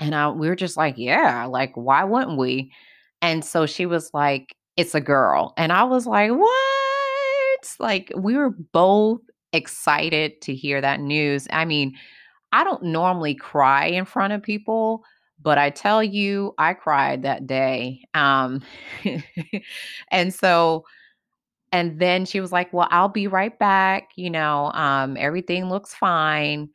And 0.00 0.14
I, 0.14 0.30
we 0.30 0.48
were 0.48 0.56
just 0.56 0.76
like, 0.76 0.94
Yeah, 0.96 1.44
like, 1.46 1.72
why 1.74 2.04
wouldn't 2.04 2.38
we? 2.38 2.72
And 3.20 3.44
so 3.44 3.66
she 3.66 3.86
was 3.86 4.10
like, 4.14 4.56
It's 4.76 4.94
a 4.94 5.00
girl. 5.00 5.52
And 5.56 5.72
I 5.72 5.84
was 5.84 6.06
like, 6.06 6.30
What? 6.30 7.76
Like, 7.78 8.12
we 8.16 8.36
were 8.36 8.50
both 8.50 9.20
excited 9.52 10.40
to 10.42 10.54
hear 10.54 10.80
that 10.80 11.00
news. 11.00 11.46
I 11.50 11.64
mean, 11.64 11.94
I 12.52 12.64
don't 12.64 12.82
normally 12.84 13.34
cry 13.34 13.86
in 13.86 14.04
front 14.04 14.32
of 14.32 14.42
people, 14.42 15.04
but 15.42 15.58
I 15.58 15.70
tell 15.70 16.02
you, 16.02 16.54
I 16.58 16.74
cried 16.74 17.22
that 17.22 17.46
day. 17.46 18.04
Um, 18.14 18.62
and 20.10 20.32
so, 20.32 20.84
and 21.72 21.98
then 21.98 22.24
she 22.26 22.40
was 22.40 22.52
like, 22.52 22.72
Well, 22.72 22.88
I'll 22.90 23.08
be 23.08 23.26
right 23.26 23.58
back. 23.58 24.10
You 24.16 24.30
know, 24.30 24.70
um, 24.72 25.16
everything 25.18 25.68
looks 25.68 25.94
fine. 25.94 26.68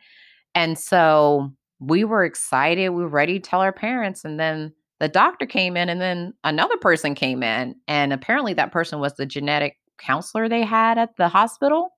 And 0.55 0.77
so 0.77 1.51
we 1.79 2.03
were 2.03 2.25
excited. 2.25 2.89
We 2.89 3.03
were 3.03 3.09
ready 3.09 3.39
to 3.39 3.49
tell 3.49 3.61
our 3.61 3.73
parents. 3.73 4.25
And 4.25 4.39
then 4.39 4.73
the 4.99 5.07
doctor 5.07 5.45
came 5.45 5.77
in, 5.77 5.89
and 5.89 6.01
then 6.01 6.33
another 6.43 6.77
person 6.77 7.13
came 7.13 7.43
in. 7.43 7.75
And 7.87 8.11
apparently, 8.11 8.53
that 8.55 8.71
person 8.71 8.99
was 8.99 9.13
the 9.13 9.25
genetic 9.25 9.77
counselor 9.99 10.49
they 10.49 10.63
had 10.63 10.97
at 10.97 11.15
the 11.17 11.27
hospital. 11.27 11.91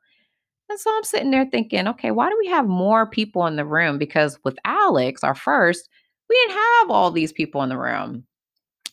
And 0.70 0.80
so 0.80 0.96
I'm 0.96 1.04
sitting 1.04 1.32
there 1.32 1.46
thinking, 1.46 1.88
okay, 1.88 2.12
why 2.12 2.30
do 2.30 2.38
we 2.38 2.48
have 2.48 2.68
more 2.68 3.10
people 3.10 3.48
in 3.48 3.56
the 3.56 3.66
room? 3.66 3.98
Because 3.98 4.38
with 4.44 4.58
Alex, 4.66 5.24
our 5.24 5.34
first, 5.34 5.90
we 6.30 6.36
didn't 6.36 6.58
have 6.58 6.92
all 6.92 7.12
these 7.12 7.34
people 7.34 7.64
in 7.64 7.70
the 7.70 7.78
room. 7.78 8.24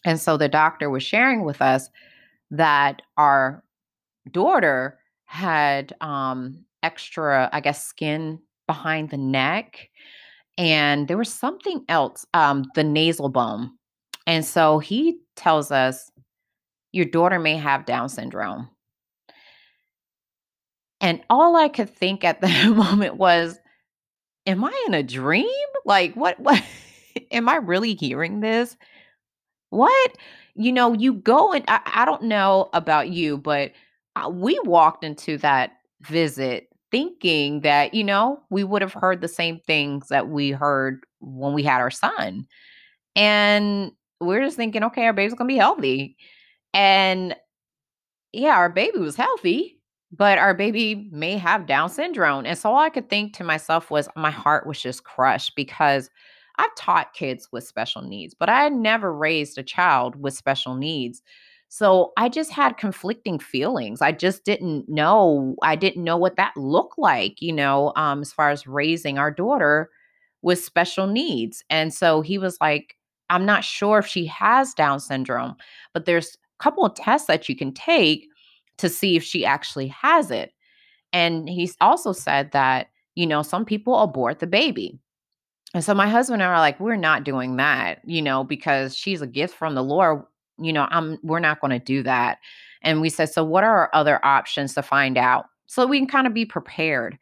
And 0.04 0.20
so 0.20 0.36
the 0.36 0.48
doctor 0.48 0.88
was 0.88 1.02
sharing 1.02 1.44
with 1.44 1.60
us 1.60 1.90
that 2.50 3.02
our 3.16 3.62
daughter 4.30 4.98
had 5.26 5.92
um, 6.00 6.64
extra, 6.82 7.50
I 7.52 7.60
guess, 7.60 7.84
skin 7.84 8.40
behind 8.66 9.10
the 9.10 9.16
neck. 9.16 9.90
And 10.58 11.08
there 11.08 11.18
was 11.18 11.32
something 11.32 11.84
else, 11.88 12.24
um, 12.32 12.64
the 12.74 12.84
nasal 12.84 13.28
bone. 13.28 13.72
And 14.26 14.44
so 14.44 14.78
he 14.78 15.18
tells 15.34 15.70
us, 15.70 16.10
your 16.92 17.04
daughter 17.04 17.38
may 17.38 17.56
have 17.56 17.84
Down 17.84 18.08
syndrome. 18.08 18.70
And 21.00 21.20
all 21.28 21.56
I 21.56 21.68
could 21.68 21.90
think 21.90 22.24
at 22.24 22.40
that 22.42 22.70
moment 22.70 23.16
was, 23.16 23.58
am 24.46 24.64
I 24.64 24.84
in 24.86 24.94
a 24.94 25.02
dream? 25.02 25.46
Like, 25.84 26.14
what, 26.14 26.38
what, 26.40 26.62
am 27.30 27.48
I 27.48 27.56
really 27.56 27.94
hearing 27.94 28.40
this? 28.40 28.76
What? 29.70 30.12
You 30.54 30.72
know, 30.72 30.92
you 30.94 31.14
go 31.14 31.52
and 31.52 31.64
I, 31.68 31.80
I 31.86 32.04
don't 32.04 32.24
know 32.24 32.70
about 32.72 33.10
you, 33.10 33.38
but 33.38 33.72
uh, 34.16 34.28
we 34.30 34.58
walked 34.64 35.04
into 35.04 35.38
that 35.38 35.72
visit 36.02 36.68
thinking 36.90 37.60
that, 37.60 37.92
you 37.94 38.04
know, 38.04 38.40
we 38.50 38.64
would 38.64 38.82
have 38.82 38.92
heard 38.92 39.20
the 39.20 39.28
same 39.28 39.58
things 39.66 40.08
that 40.08 40.28
we 40.28 40.50
heard 40.50 41.04
when 41.20 41.52
we 41.52 41.62
had 41.62 41.80
our 41.80 41.90
son. 41.90 42.46
And 43.16 43.92
we're 44.20 44.44
just 44.44 44.56
thinking, 44.56 44.84
okay, 44.84 45.06
our 45.06 45.12
baby's 45.12 45.34
going 45.34 45.48
to 45.48 45.54
be 45.54 45.58
healthy. 45.58 46.16
And 46.74 47.36
yeah, 48.32 48.56
our 48.56 48.68
baby 48.68 48.98
was 48.98 49.16
healthy, 49.16 49.80
but 50.12 50.38
our 50.38 50.54
baby 50.54 51.08
may 51.12 51.36
have 51.38 51.66
Down 51.66 51.88
syndrome. 51.90 52.46
And 52.46 52.58
so 52.58 52.70
all 52.70 52.78
I 52.78 52.90
could 52.90 53.08
think 53.08 53.34
to 53.34 53.44
myself 53.44 53.90
was 53.90 54.08
my 54.16 54.30
heart 54.30 54.66
was 54.66 54.80
just 54.80 55.04
crushed 55.04 55.56
because 55.56 56.10
I've 56.58 56.74
taught 56.76 57.14
kids 57.14 57.48
with 57.52 57.66
special 57.66 58.02
needs, 58.02 58.34
but 58.34 58.48
I 58.48 58.62
had 58.64 58.72
never 58.72 59.12
raised 59.12 59.58
a 59.58 59.62
child 59.62 60.16
with 60.16 60.34
special 60.34 60.74
needs. 60.74 61.22
So 61.68 62.12
I 62.16 62.28
just 62.28 62.52
had 62.52 62.76
conflicting 62.76 63.38
feelings. 63.38 64.00
I 64.00 64.12
just 64.12 64.44
didn't 64.44 64.88
know. 64.88 65.56
I 65.62 65.76
didn't 65.76 66.04
know 66.04 66.16
what 66.16 66.36
that 66.36 66.56
looked 66.56 66.98
like, 66.98 67.42
you 67.42 67.52
know, 67.52 67.92
um, 67.96 68.22
as 68.22 68.32
far 68.32 68.50
as 68.50 68.66
raising 68.66 69.18
our 69.18 69.30
daughter 69.30 69.90
with 70.42 70.62
special 70.62 71.06
needs. 71.06 71.64
And 71.68 71.92
so 71.92 72.20
he 72.20 72.38
was 72.38 72.56
like, 72.60 72.96
I'm 73.30 73.44
not 73.44 73.64
sure 73.64 73.98
if 73.98 74.06
she 74.06 74.26
has 74.26 74.74
Down 74.74 75.00
syndrome, 75.00 75.56
but 75.92 76.04
there's 76.04 76.36
a 76.60 76.62
couple 76.62 76.84
of 76.84 76.94
tests 76.94 77.26
that 77.26 77.48
you 77.48 77.56
can 77.56 77.72
take 77.74 78.28
to 78.78 78.88
see 78.88 79.16
if 79.16 79.24
she 79.24 79.44
actually 79.44 79.88
has 79.88 80.30
it. 80.30 80.52
And 81.12 81.48
he's 81.48 81.76
also 81.80 82.12
said 82.12 82.52
that, 82.52 82.88
you 83.16 83.26
know, 83.26 83.42
some 83.42 83.64
people 83.64 83.98
abort 83.98 84.38
the 84.38 84.46
baby. 84.46 85.00
And 85.76 85.84
so 85.84 85.92
my 85.92 86.08
husband 86.08 86.40
and 86.40 86.50
I 86.50 86.54
are 86.54 86.58
like, 86.58 86.80
we're 86.80 86.96
not 86.96 87.22
doing 87.22 87.56
that, 87.56 88.00
you 88.06 88.22
know, 88.22 88.44
because 88.44 88.96
she's 88.96 89.20
a 89.20 89.26
gift 89.26 89.54
from 89.54 89.74
the 89.74 89.84
Lord. 89.84 90.22
You 90.58 90.72
know, 90.72 90.88
I'm 90.90 91.18
we're 91.22 91.38
not 91.38 91.60
going 91.60 91.70
to 91.70 91.78
do 91.78 92.02
that. 92.04 92.38
And 92.80 93.02
we 93.02 93.10
said, 93.10 93.28
so 93.28 93.44
what 93.44 93.62
are 93.62 93.80
our 93.80 93.90
other 93.92 94.24
options 94.24 94.72
to 94.72 94.82
find 94.82 95.18
out? 95.18 95.50
So 95.66 95.86
we 95.86 95.98
can 95.98 96.08
kind 96.08 96.26
of 96.26 96.32
be 96.32 96.46
prepared. 96.46 97.18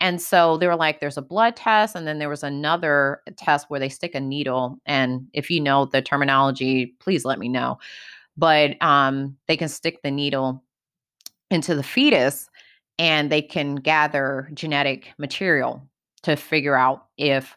And 0.00 0.22
so 0.22 0.58
they 0.58 0.68
were 0.68 0.76
like, 0.76 1.00
there's 1.00 1.16
a 1.16 1.22
blood 1.22 1.56
test, 1.56 1.96
and 1.96 2.06
then 2.06 2.20
there 2.20 2.28
was 2.28 2.44
another 2.44 3.20
test 3.36 3.68
where 3.68 3.80
they 3.80 3.88
stick 3.88 4.14
a 4.14 4.20
needle. 4.20 4.78
And 4.86 5.26
if 5.32 5.50
you 5.50 5.60
know 5.60 5.84
the 5.86 6.00
terminology, 6.00 6.94
please 7.00 7.24
let 7.24 7.40
me 7.40 7.48
know. 7.48 7.80
But 8.36 8.80
um, 8.80 9.36
they 9.48 9.56
can 9.56 9.68
stick 9.68 10.02
the 10.04 10.12
needle 10.12 10.62
into 11.50 11.74
the 11.74 11.82
fetus 11.82 12.48
and 12.96 13.28
they 13.28 13.42
can 13.42 13.74
gather 13.74 14.48
genetic 14.54 15.14
material 15.18 15.82
to 16.22 16.36
figure 16.36 16.76
out 16.76 17.06
if 17.16 17.56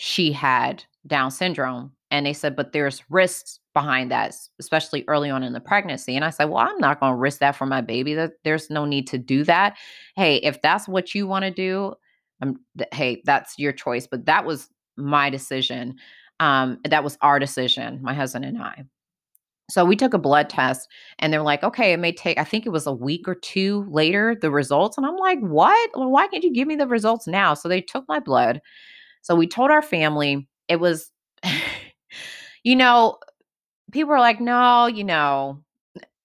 she 0.00 0.32
had 0.32 0.82
Down 1.06 1.30
syndrome. 1.30 1.92
And 2.10 2.24
they 2.24 2.32
said, 2.32 2.56
but 2.56 2.72
there's 2.72 3.04
risks 3.10 3.60
behind 3.74 4.10
that, 4.10 4.34
especially 4.58 5.04
early 5.06 5.28
on 5.28 5.42
in 5.42 5.52
the 5.52 5.60
pregnancy. 5.60 6.16
And 6.16 6.24
I 6.24 6.30
said, 6.30 6.46
well, 6.46 6.66
I'm 6.66 6.78
not 6.78 6.98
going 6.98 7.12
to 7.12 7.16
risk 7.16 7.38
that 7.40 7.54
for 7.54 7.66
my 7.66 7.82
baby. 7.82 8.16
There's 8.42 8.70
no 8.70 8.86
need 8.86 9.06
to 9.08 9.18
do 9.18 9.44
that. 9.44 9.76
Hey, 10.16 10.36
if 10.36 10.60
that's 10.62 10.88
what 10.88 11.14
you 11.14 11.26
want 11.26 11.44
to 11.44 11.50
do, 11.50 11.92
um, 12.40 12.58
hey, 12.92 13.22
that's 13.26 13.58
your 13.58 13.72
choice. 13.72 14.06
But 14.10 14.24
that 14.24 14.44
was 14.46 14.70
my 14.96 15.28
decision. 15.28 15.96
Um, 16.40 16.78
that 16.88 17.04
was 17.04 17.18
our 17.20 17.38
decision, 17.38 18.00
my 18.02 18.14
husband 18.14 18.46
and 18.46 18.60
I. 18.60 18.84
So 19.70 19.84
we 19.84 19.96
took 19.96 20.14
a 20.14 20.18
blood 20.18 20.48
test 20.48 20.88
and 21.18 21.30
they're 21.30 21.42
like, 21.42 21.62
okay, 21.62 21.92
it 21.92 22.00
may 22.00 22.12
take, 22.12 22.38
I 22.38 22.44
think 22.44 22.64
it 22.64 22.70
was 22.70 22.86
a 22.86 22.92
week 22.92 23.28
or 23.28 23.34
two 23.34 23.86
later, 23.88 24.34
the 24.34 24.50
results. 24.50 24.96
And 24.96 25.06
I'm 25.06 25.16
like, 25.16 25.38
what? 25.40 25.90
Well, 25.94 26.10
why 26.10 26.26
can't 26.26 26.42
you 26.42 26.52
give 26.52 26.66
me 26.66 26.74
the 26.74 26.88
results 26.88 27.26
now? 27.26 27.54
So 27.54 27.68
they 27.68 27.82
took 27.82 28.08
my 28.08 28.18
blood. 28.18 28.60
So 29.22 29.34
we 29.34 29.46
told 29.46 29.70
our 29.70 29.82
family 29.82 30.48
it 30.68 30.80
was, 30.80 31.10
you 32.64 32.76
know, 32.76 33.18
people 33.92 34.12
are 34.12 34.20
like, 34.20 34.40
no, 34.40 34.86
you 34.86 35.04
know, 35.04 35.62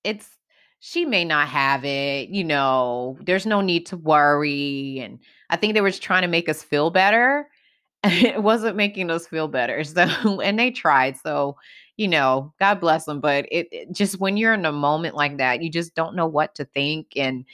it's, 0.04 0.30
she 0.80 1.06
may 1.06 1.26
not 1.26 1.48
have 1.50 1.86
it, 1.86 2.30
you 2.30 2.44
know, 2.44 3.18
there's 3.26 3.46
no 3.46 3.62
need 3.62 3.88
to 3.88 3.98
worry. 3.98 5.00
And 5.02 5.20
I 5.50 5.58
think 5.58 5.74
they 5.74 5.82
were 5.82 5.90
just 5.92 6.04
trying 6.04 6.24
to 6.24 6.28
make 6.30 6.50
us 6.50 6.64
feel 6.64 6.92
better. 6.92 7.50
it 8.04 8.44
wasn't 8.44 8.78
making 8.78 9.12
us 9.12 9.28
feel 9.28 9.48
better. 9.48 9.84
So, 9.84 10.42
and 10.42 10.60
they 10.60 10.72
tried. 10.72 11.18
So, 11.18 11.58
you 11.98 12.08
know, 12.08 12.54
God 12.60 12.80
bless 12.82 13.06
them. 13.06 13.22
But 13.22 13.48
it, 13.52 13.68
it 13.72 13.92
just 13.92 14.20
when 14.20 14.38
you're 14.38 14.54
in 14.54 14.66
a 14.66 14.72
moment 14.72 15.16
like 15.16 15.38
that, 15.38 15.64
you 15.64 15.72
just 15.72 15.96
don't 15.96 16.16
know 16.16 16.28
what 16.28 16.56
to 16.56 16.66
think. 16.66 17.10
And 17.16 17.46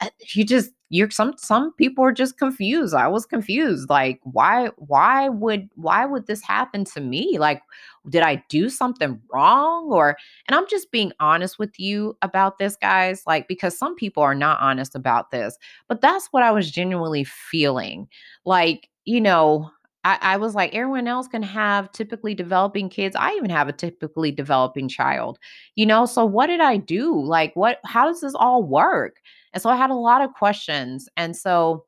uh, 0.00 0.08
you 0.34 0.44
just 0.44 0.70
you're 0.88 1.10
some 1.10 1.34
some 1.36 1.72
people 1.74 2.04
are 2.04 2.12
just 2.12 2.38
confused 2.38 2.94
i 2.94 3.08
was 3.08 3.26
confused 3.26 3.88
like 3.90 4.20
why 4.22 4.68
why 4.76 5.28
would 5.28 5.68
why 5.74 6.04
would 6.04 6.26
this 6.26 6.42
happen 6.42 6.84
to 6.84 7.00
me 7.00 7.38
like 7.38 7.62
did 8.08 8.22
i 8.22 8.42
do 8.48 8.68
something 8.68 9.20
wrong 9.32 9.90
or 9.90 10.16
and 10.46 10.54
i'm 10.54 10.66
just 10.68 10.90
being 10.92 11.12
honest 11.18 11.58
with 11.58 11.78
you 11.78 12.16
about 12.22 12.58
this 12.58 12.76
guys 12.76 13.22
like 13.26 13.48
because 13.48 13.76
some 13.76 13.94
people 13.96 14.22
are 14.22 14.34
not 14.34 14.60
honest 14.60 14.94
about 14.94 15.30
this 15.30 15.58
but 15.88 16.00
that's 16.00 16.28
what 16.30 16.42
i 16.42 16.52
was 16.52 16.70
genuinely 16.70 17.24
feeling 17.24 18.06
like 18.44 18.88
you 19.04 19.20
know 19.20 19.70
I, 20.04 20.18
I 20.22 20.36
was 20.36 20.54
like, 20.54 20.72
everyone 20.72 21.08
else 21.08 21.26
can 21.26 21.42
have 21.42 21.90
typically 21.90 22.32
developing 22.32 22.88
kids. 22.88 23.16
I 23.18 23.32
even 23.32 23.50
have 23.50 23.68
a 23.68 23.72
typically 23.72 24.30
developing 24.30 24.88
child, 24.88 25.36
you 25.74 25.84
know? 25.84 26.06
So, 26.06 26.24
what 26.24 26.46
did 26.46 26.60
I 26.60 26.76
do? 26.76 27.20
Like, 27.20 27.56
what, 27.56 27.80
how 27.84 28.06
does 28.06 28.20
this 28.20 28.36
all 28.36 28.62
work? 28.62 29.16
And 29.56 29.62
so 29.62 29.70
I 29.70 29.76
had 29.76 29.88
a 29.88 29.94
lot 29.94 30.20
of 30.20 30.34
questions. 30.34 31.08
And 31.16 31.34
so 31.34 31.86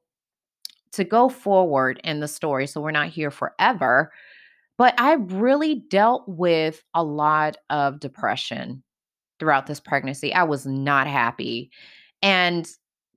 to 0.92 1.04
go 1.04 1.28
forward 1.28 2.00
in 2.02 2.20
the 2.20 2.26
story, 2.26 2.66
so 2.66 2.80
we're 2.80 2.92
not 2.92 3.08
here 3.08 3.30
forever, 3.30 4.10
but 4.78 4.94
I 4.96 5.16
really 5.16 5.84
dealt 5.90 6.26
with 6.26 6.82
a 6.94 7.04
lot 7.04 7.58
of 7.68 8.00
depression 8.00 8.82
throughout 9.38 9.66
this 9.66 9.80
pregnancy. 9.80 10.32
I 10.32 10.44
was 10.44 10.64
not 10.64 11.08
happy. 11.08 11.70
And 12.22 12.66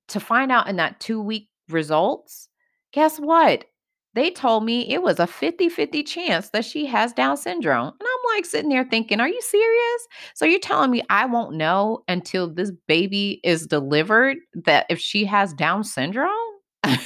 to 0.10 0.20
find 0.20 0.52
out 0.52 0.68
in 0.68 0.76
that 0.76 1.00
two 1.00 1.22
week 1.22 1.48
results, 1.70 2.50
guess 2.92 3.20
what? 3.20 3.64
They 4.14 4.32
told 4.32 4.66
me 4.66 4.92
it 4.92 5.02
was 5.02 5.20
a 5.20 5.28
50 5.28 5.70
50 5.70 6.04
chance 6.04 6.50
that 6.50 6.66
she 6.66 6.86
has 6.86 7.14
Down 7.14 7.38
syndrome. 7.38 7.88
And 7.88 8.02
I'm 8.02 8.36
like 8.36 8.46
sitting 8.46 8.70
there 8.70 8.84
thinking, 8.84 9.20
are 9.20 9.30
you 9.30 9.42
serious? 9.42 10.08
So 10.36 10.46
you're 10.46 10.60
telling 10.60 10.92
me 10.92 11.02
I 11.10 11.26
won't 11.26 11.56
know 11.56 12.04
until 12.08 12.54
this 12.54 12.72
baby 12.88 13.40
is 13.44 13.68
delivered 13.68 14.38
that 14.66 14.86
if 14.90 15.00
she 15.00 15.26
has 15.26 15.54
Down 15.54 15.84
syndrome? 15.84 16.30
and 16.84 17.00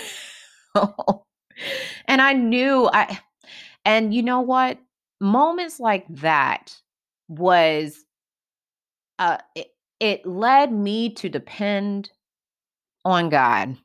I 2.21 2.33
knew 2.33 2.89
I, 2.91 3.19
and 3.85 4.13
you 4.13 4.23
know 4.23 4.41
what? 4.41 4.79
moments 5.21 5.79
like 5.79 6.05
that 6.09 6.75
was 7.27 8.05
uh 9.19 9.37
it, 9.55 9.67
it 9.99 10.25
led 10.25 10.71
me 10.71 11.09
to 11.09 11.29
depend 11.29 12.11
on 13.03 13.29
God 13.29 13.77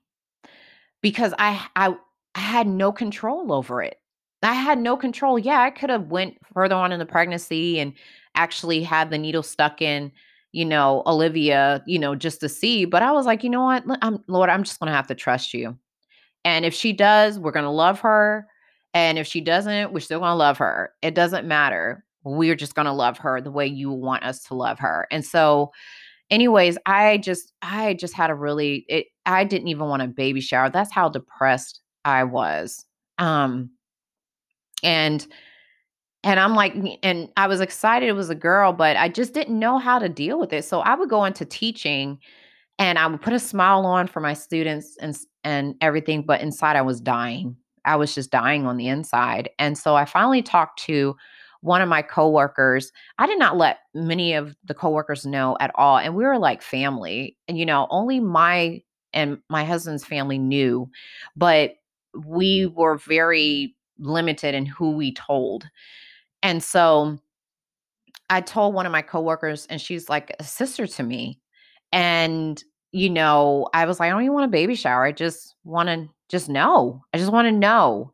because 1.02 1.34
I 1.38 1.66
I 1.76 1.94
I 2.34 2.40
had 2.40 2.66
no 2.66 2.92
control 2.92 3.52
over 3.52 3.82
it. 3.82 3.96
I 4.42 4.54
had 4.54 4.78
no 4.78 4.96
control. 4.96 5.38
Yeah, 5.38 5.60
I 5.60 5.70
could 5.70 5.90
have 5.90 6.06
went 6.08 6.37
further 6.54 6.75
on 6.75 6.92
in 6.92 6.99
the 6.99 7.06
pregnancy 7.06 7.78
and 7.78 7.92
actually 8.34 8.82
had 8.82 9.10
the 9.10 9.18
needle 9.18 9.42
stuck 9.42 9.82
in, 9.82 10.12
you 10.52 10.64
know, 10.64 11.02
Olivia, 11.06 11.82
you 11.87 11.99
know, 11.99 12.14
just 12.14 12.40
to 12.40 12.49
see, 12.49 12.84
but 12.84 13.02
I 13.02 13.12
was 13.12 13.26
like, 13.26 13.44
"You 13.44 13.50
know 13.50 13.64
what? 13.64 13.84
I'm 14.02 14.22
Lord, 14.28 14.49
I'm 14.50 14.62
just 14.62 14.80
going 14.80 14.88
to 14.90 14.96
have 14.96 15.08
to 15.08 15.14
trust 15.14 15.52
you." 15.54 15.76
And 16.44 16.64
if 16.64 16.75
she 16.75 16.92
does, 16.92 17.38
we're 17.38 17.52
going 17.52 17.64
to 17.64 17.70
love 17.70 18.00
her. 18.00 18.46
And 18.94 19.18
if 19.18 19.26
she 19.26 19.40
doesn't, 19.40 19.92
we're 19.92 20.00
still 20.00 20.20
going 20.20 20.30
to 20.30 20.34
love 20.37 20.58
her. 20.58 20.92
It 21.02 21.14
doesn't 21.14 21.46
matter. 21.46 22.04
We're 22.25 22.56
just 22.56 22.75
going 22.75 22.87
to 22.87 22.92
love 22.92 23.18
her 23.18 23.40
the 23.40 23.50
way 23.52 23.66
you 23.66 23.90
want 23.90 24.25
us 24.25 24.42
to 24.44 24.54
love 24.54 24.78
her. 24.80 25.06
And 25.10 25.25
so 25.25 25.72
anyways, 26.30 26.78
I 26.87 27.18
just 27.18 27.52
I 27.62 27.94
just 27.94 28.14
had 28.14 28.30
a 28.30 28.34
really 28.34 28.84
it 28.88 29.06
I 29.26 29.44
didn't 29.44 29.68
even 29.68 29.87
want 29.88 30.02
a 30.02 30.08
baby 30.08 30.40
shower. 30.40 30.70
That's 30.70 30.92
how 30.92 31.08
depressed 31.08 31.80
I 32.04 32.25
was. 32.25 32.85
Um 33.19 33.71
and 34.83 35.26
and 36.23 36.38
I'm 36.38 36.54
like 36.54 36.75
and 37.02 37.28
I 37.37 37.47
was 37.47 37.61
excited 37.61 38.09
it 38.09 38.12
was 38.12 38.30
a 38.30 38.35
girl, 38.35 38.73
but 38.73 38.97
I 38.97 39.09
just 39.09 39.35
didn't 39.35 39.59
know 39.59 39.78
how 39.78 39.99
to 39.99 40.09
deal 40.09 40.38
with 40.38 40.52
it. 40.52 40.64
So 40.64 40.80
I 40.80 40.95
would 40.95 41.09
go 41.09 41.25
into 41.25 41.45
teaching 41.45 42.19
and 42.78 42.99
I 42.99 43.07
would 43.07 43.21
put 43.23 43.33
a 43.33 43.38
smile 43.38 43.87
on 43.87 44.07
for 44.07 44.21
my 44.21 44.35
students 44.35 44.97
and 45.00 45.16
and 45.45 45.75
everything, 45.80 46.23
but 46.23 46.40
inside 46.40 46.76
I 46.76 46.83
was 46.83 47.00
dying. 47.00 47.57
I 47.85 47.97
was 47.97 48.14
just 48.14 48.30
dying 48.30 48.66
on 48.66 48.76
the 48.76 48.88
inside. 48.88 49.50
And 49.59 49.76
so 49.78 49.97
I 49.97 50.04
finally 50.04 50.42
talked 50.42 50.80
to 50.85 51.16
one 51.62 51.83
of 51.83 51.88
my 51.88 52.02
coworkers. 52.02 52.92
I 53.19 53.26
did 53.26 53.38
not 53.38 53.57
let 53.57 53.78
many 53.95 54.35
of 54.35 54.57
the 54.64 54.75
coworkers 54.75 55.26
know 55.26 55.57
at 55.61 55.71
all. 55.75 55.99
And 55.99 56.14
we 56.14 56.25
were 56.25 56.38
like 56.38 56.62
family. 56.62 57.37
And, 57.49 57.59
you 57.59 57.66
know, 57.66 57.87
only 57.90 58.21
my 58.21 58.83
and 59.12 59.38
my 59.49 59.64
husband's 59.64 60.04
family 60.04 60.38
knew, 60.38 60.88
but 61.37 61.75
we 62.14 62.67
were 62.67 62.97
very 62.99 63.75
limited 63.99 64.55
in 64.55 64.67
who 64.67 64.93
we 64.93 65.12
told. 65.14 65.69
And 66.43 66.62
so 66.62 67.19
I 68.29 68.40
told 68.40 68.75
one 68.75 68.87
of 68.87 68.93
my 68.93 69.02
coworkers, 69.02 69.67
and 69.67 69.81
she's 69.81 70.09
like 70.09 70.35
a 70.38 70.45
sister 70.45 70.87
to 70.87 71.02
me. 71.02 71.40
And, 71.93 72.62
you 72.93 73.11
know, 73.11 73.69
I 73.75 73.85
was 73.85 74.00
like, 74.00 74.09
I 74.09 74.11
don't 74.11 74.23
even 74.23 74.35
want 74.35 74.47
a 74.47 74.49
baby 74.49 74.75
shower. 74.75 75.05
I 75.05 75.12
just 75.12 75.55
want 75.64 75.88
to 75.88 76.09
just 76.29 76.49
know. 76.49 77.02
I 77.12 77.19
just 77.19 77.33
want 77.33 77.47
to 77.47 77.52
know. 77.52 78.12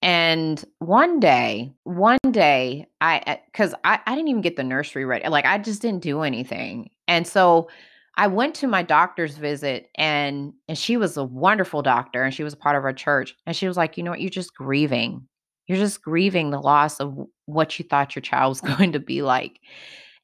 And 0.00 0.64
one 0.78 1.18
day, 1.18 1.72
one 1.82 2.18
day, 2.30 2.86
I 3.00 3.22
eh, 3.26 3.36
because 3.46 3.74
I, 3.84 3.98
I 4.06 4.14
didn't 4.14 4.28
even 4.28 4.42
get 4.42 4.56
the 4.56 4.62
nursery 4.62 5.04
ready. 5.04 5.28
Like 5.28 5.44
I 5.44 5.58
just 5.58 5.82
didn't 5.82 6.02
do 6.02 6.22
anything. 6.22 6.90
And 7.08 7.26
so 7.26 7.68
I 8.18 8.26
went 8.26 8.56
to 8.56 8.66
my 8.66 8.82
doctor's 8.82 9.36
visit 9.36 9.90
and 9.94 10.52
and 10.66 10.76
she 10.76 10.96
was 10.96 11.16
a 11.16 11.22
wonderful 11.22 11.82
doctor 11.82 12.24
and 12.24 12.34
she 12.34 12.42
was 12.42 12.52
a 12.52 12.58
part 12.58 12.74
of 12.76 12.84
our 12.84 12.92
church. 12.92 13.34
And 13.46 13.54
she 13.54 13.68
was 13.68 13.76
like, 13.76 13.96
you 13.96 14.02
know 14.02 14.10
what, 14.10 14.20
you're 14.20 14.28
just 14.28 14.54
grieving. 14.54 15.26
You're 15.68 15.78
just 15.78 16.02
grieving 16.02 16.50
the 16.50 16.60
loss 16.60 16.98
of 16.98 17.16
what 17.46 17.78
you 17.78 17.84
thought 17.84 18.16
your 18.16 18.22
child 18.22 18.50
was 18.50 18.60
going 18.76 18.92
to 18.92 18.98
be 18.98 19.22
like. 19.22 19.60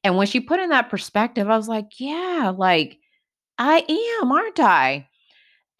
And 0.03 0.17
when 0.17 0.27
she 0.27 0.41
put 0.41 0.59
in 0.59 0.69
that 0.69 0.89
perspective, 0.89 1.49
I 1.49 1.55
was 1.55 1.69
like, 1.69 1.99
yeah, 1.99 2.53
like 2.55 2.99
I 3.57 4.19
am, 4.21 4.31
aren't 4.31 4.59
I? 4.59 5.07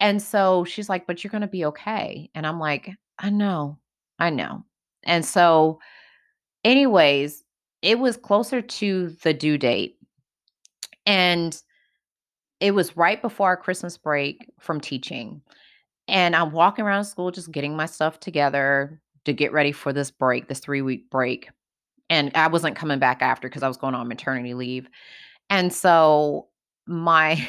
And 0.00 0.22
so 0.22 0.64
she's 0.64 0.88
like, 0.88 1.06
but 1.06 1.22
you're 1.22 1.30
going 1.30 1.42
to 1.42 1.46
be 1.46 1.66
okay. 1.66 2.30
And 2.34 2.46
I'm 2.46 2.58
like, 2.58 2.90
I 3.18 3.28
know. 3.28 3.78
I 4.18 4.30
know. 4.30 4.64
And 5.04 5.24
so, 5.24 5.80
anyways, 6.64 7.44
it 7.82 7.98
was 7.98 8.16
closer 8.16 8.62
to 8.62 9.10
the 9.22 9.34
due 9.34 9.58
date. 9.58 9.98
And 11.04 11.60
it 12.60 12.74
was 12.74 12.96
right 12.96 13.20
before 13.20 13.48
our 13.48 13.56
Christmas 13.56 13.96
break 13.98 14.50
from 14.58 14.80
teaching. 14.80 15.42
And 16.08 16.36
I'm 16.36 16.52
walking 16.52 16.84
around 16.84 17.04
school 17.04 17.30
just 17.30 17.52
getting 17.52 17.76
my 17.76 17.86
stuff 17.86 18.20
together 18.20 19.00
to 19.24 19.32
get 19.32 19.52
ready 19.52 19.72
for 19.72 19.92
this 19.92 20.10
break, 20.10 20.48
this 20.48 20.60
three 20.60 20.82
week 20.82 21.10
break. 21.10 21.50
And 22.08 22.30
I 22.34 22.46
wasn't 22.46 22.76
coming 22.76 22.98
back 22.98 23.22
after 23.22 23.48
because 23.48 23.62
I 23.62 23.68
was 23.68 23.76
going 23.76 23.94
on 23.94 24.08
maternity 24.08 24.54
leave. 24.54 24.88
And 25.50 25.72
so 25.72 26.48
my 26.86 27.46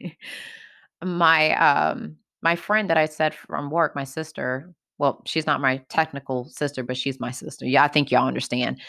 my 1.02 1.54
um 1.90 2.16
my 2.42 2.56
friend 2.56 2.88
that 2.88 2.96
I 2.96 3.06
said 3.06 3.34
from 3.34 3.70
work, 3.70 3.94
my 3.94 4.04
sister, 4.04 4.72
well, 4.98 5.22
she's 5.26 5.46
not 5.46 5.60
my 5.60 5.78
technical 5.88 6.46
sister, 6.46 6.82
but 6.82 6.96
she's 6.96 7.20
my 7.20 7.30
sister. 7.30 7.66
Yeah, 7.66 7.84
I 7.84 7.88
think 7.88 8.10
y'all 8.10 8.26
understand. 8.26 8.80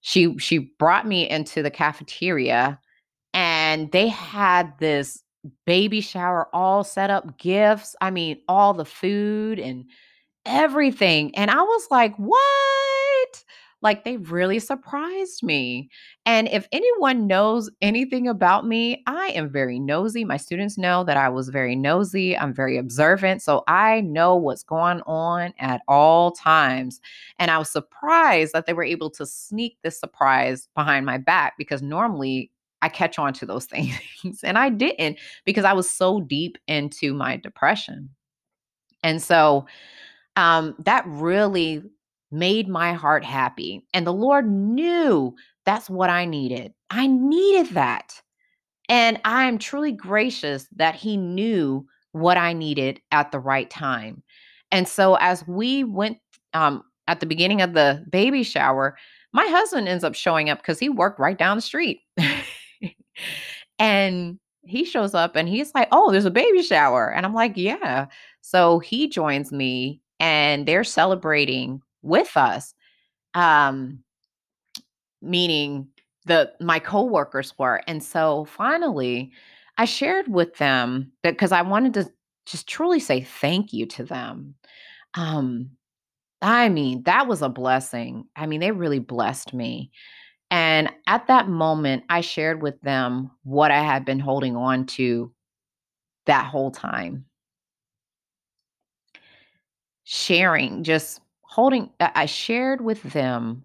She 0.00 0.38
she 0.38 0.58
brought 0.78 1.06
me 1.06 1.28
into 1.28 1.62
the 1.62 1.70
cafeteria 1.70 2.78
and 3.70 3.92
they 3.92 4.08
had 4.08 4.76
this 4.80 5.22
baby 5.64 6.00
shower 6.00 6.48
all 6.52 6.82
set 6.82 7.08
up, 7.08 7.38
gifts. 7.38 7.94
I 8.00 8.10
mean, 8.10 8.40
all 8.48 8.74
the 8.74 8.84
food 8.84 9.60
and 9.60 9.84
everything. 10.44 11.36
And 11.36 11.52
I 11.52 11.62
was 11.62 11.86
like, 11.88 12.16
"What?" 12.16 13.44
Like 13.80 14.02
they 14.04 14.16
really 14.16 14.58
surprised 14.58 15.44
me. 15.44 15.88
And 16.26 16.48
if 16.48 16.66
anyone 16.72 17.28
knows 17.28 17.70
anything 17.80 18.26
about 18.26 18.66
me, 18.66 19.04
I 19.06 19.28
am 19.28 19.48
very 19.48 19.78
nosy. 19.78 20.24
My 20.24 20.36
students 20.36 20.76
know 20.76 21.04
that 21.04 21.16
I 21.16 21.28
was 21.28 21.48
very 21.48 21.76
nosy. 21.76 22.36
I'm 22.36 22.52
very 22.52 22.76
observant. 22.76 23.40
So 23.40 23.62
I 23.68 24.00
know 24.00 24.34
what's 24.36 24.64
going 24.64 25.00
on 25.06 25.54
at 25.60 25.80
all 25.86 26.32
times. 26.32 27.00
And 27.38 27.52
I 27.52 27.58
was 27.58 27.70
surprised 27.70 28.52
that 28.52 28.66
they 28.66 28.72
were 28.72 28.84
able 28.84 29.10
to 29.10 29.24
sneak 29.24 29.78
this 29.82 29.98
surprise 30.00 30.68
behind 30.74 31.06
my 31.06 31.18
back 31.18 31.54
because 31.56 31.82
normally 31.82 32.50
I 32.82 32.88
catch 32.88 33.18
on 33.18 33.32
to 33.34 33.46
those 33.46 33.64
things. 33.66 34.40
and 34.44 34.58
I 34.58 34.70
didn't 34.70 35.18
because 35.44 35.64
I 35.64 35.72
was 35.72 35.90
so 35.90 36.20
deep 36.20 36.58
into 36.66 37.14
my 37.14 37.36
depression. 37.36 38.10
And 39.02 39.22
so 39.22 39.66
um, 40.36 40.74
that 40.84 41.04
really 41.06 41.82
made 42.30 42.68
my 42.68 42.92
heart 42.92 43.24
happy. 43.24 43.84
And 43.92 44.06
the 44.06 44.12
Lord 44.12 44.48
knew 44.48 45.34
that's 45.66 45.90
what 45.90 46.10
I 46.10 46.24
needed. 46.24 46.72
I 46.90 47.06
needed 47.06 47.74
that. 47.74 48.20
And 48.88 49.20
I 49.24 49.44
am 49.44 49.58
truly 49.58 49.92
gracious 49.92 50.66
that 50.76 50.94
He 50.94 51.16
knew 51.16 51.86
what 52.12 52.36
I 52.36 52.52
needed 52.52 53.00
at 53.12 53.30
the 53.30 53.38
right 53.38 53.70
time. 53.70 54.22
And 54.72 54.86
so 54.88 55.14
as 55.16 55.46
we 55.46 55.84
went 55.84 56.18
um, 56.54 56.82
at 57.08 57.20
the 57.20 57.26
beginning 57.26 57.62
of 57.62 57.74
the 57.74 58.04
baby 58.10 58.42
shower, 58.42 58.96
my 59.32 59.46
husband 59.46 59.88
ends 59.88 60.04
up 60.04 60.14
showing 60.14 60.50
up 60.50 60.58
because 60.58 60.78
he 60.78 60.88
worked 60.88 61.20
right 61.20 61.38
down 61.38 61.56
the 61.56 61.62
street. 61.62 62.00
and 63.78 64.38
he 64.62 64.84
shows 64.84 65.14
up 65.14 65.36
and 65.36 65.48
he's 65.48 65.74
like, 65.74 65.88
Oh, 65.92 66.10
there's 66.10 66.24
a 66.26 66.30
baby 66.30 66.62
shower. 66.62 67.12
And 67.12 67.24
I'm 67.26 67.34
like, 67.34 67.56
Yeah. 67.56 68.06
So 68.42 68.78
he 68.78 69.08
joins 69.08 69.52
me 69.52 70.00
and 70.18 70.66
they're 70.66 70.84
celebrating 70.84 71.82
with 72.02 72.36
us. 72.36 72.74
Um, 73.34 74.02
meaning 75.22 75.88
the 76.26 76.52
my 76.60 76.78
coworkers 76.78 77.54
were. 77.58 77.82
And 77.86 78.02
so 78.02 78.44
finally, 78.46 79.32
I 79.78 79.84
shared 79.84 80.28
with 80.28 80.56
them 80.56 81.12
that 81.22 81.32
because 81.32 81.52
I 81.52 81.62
wanted 81.62 81.94
to 81.94 82.10
just 82.46 82.68
truly 82.68 83.00
say 83.00 83.22
thank 83.22 83.72
you 83.72 83.86
to 83.86 84.04
them. 84.04 84.54
Um, 85.14 85.70
I 86.42 86.68
mean, 86.68 87.02
that 87.04 87.26
was 87.26 87.42
a 87.42 87.48
blessing. 87.48 88.24
I 88.36 88.46
mean, 88.46 88.60
they 88.60 88.70
really 88.72 88.98
blessed 88.98 89.52
me. 89.52 89.90
And 90.50 90.89
at 91.10 91.26
that 91.26 91.48
moment, 91.48 92.04
I 92.08 92.20
shared 92.20 92.62
with 92.62 92.80
them 92.82 93.32
what 93.42 93.72
I 93.72 93.82
had 93.82 94.04
been 94.04 94.20
holding 94.20 94.54
on 94.54 94.86
to 94.86 95.32
that 96.26 96.46
whole 96.46 96.70
time. 96.70 97.24
Sharing, 100.04 100.84
just 100.84 101.20
holding, 101.42 101.90
I 101.98 102.26
shared 102.26 102.80
with 102.80 103.02
them 103.02 103.64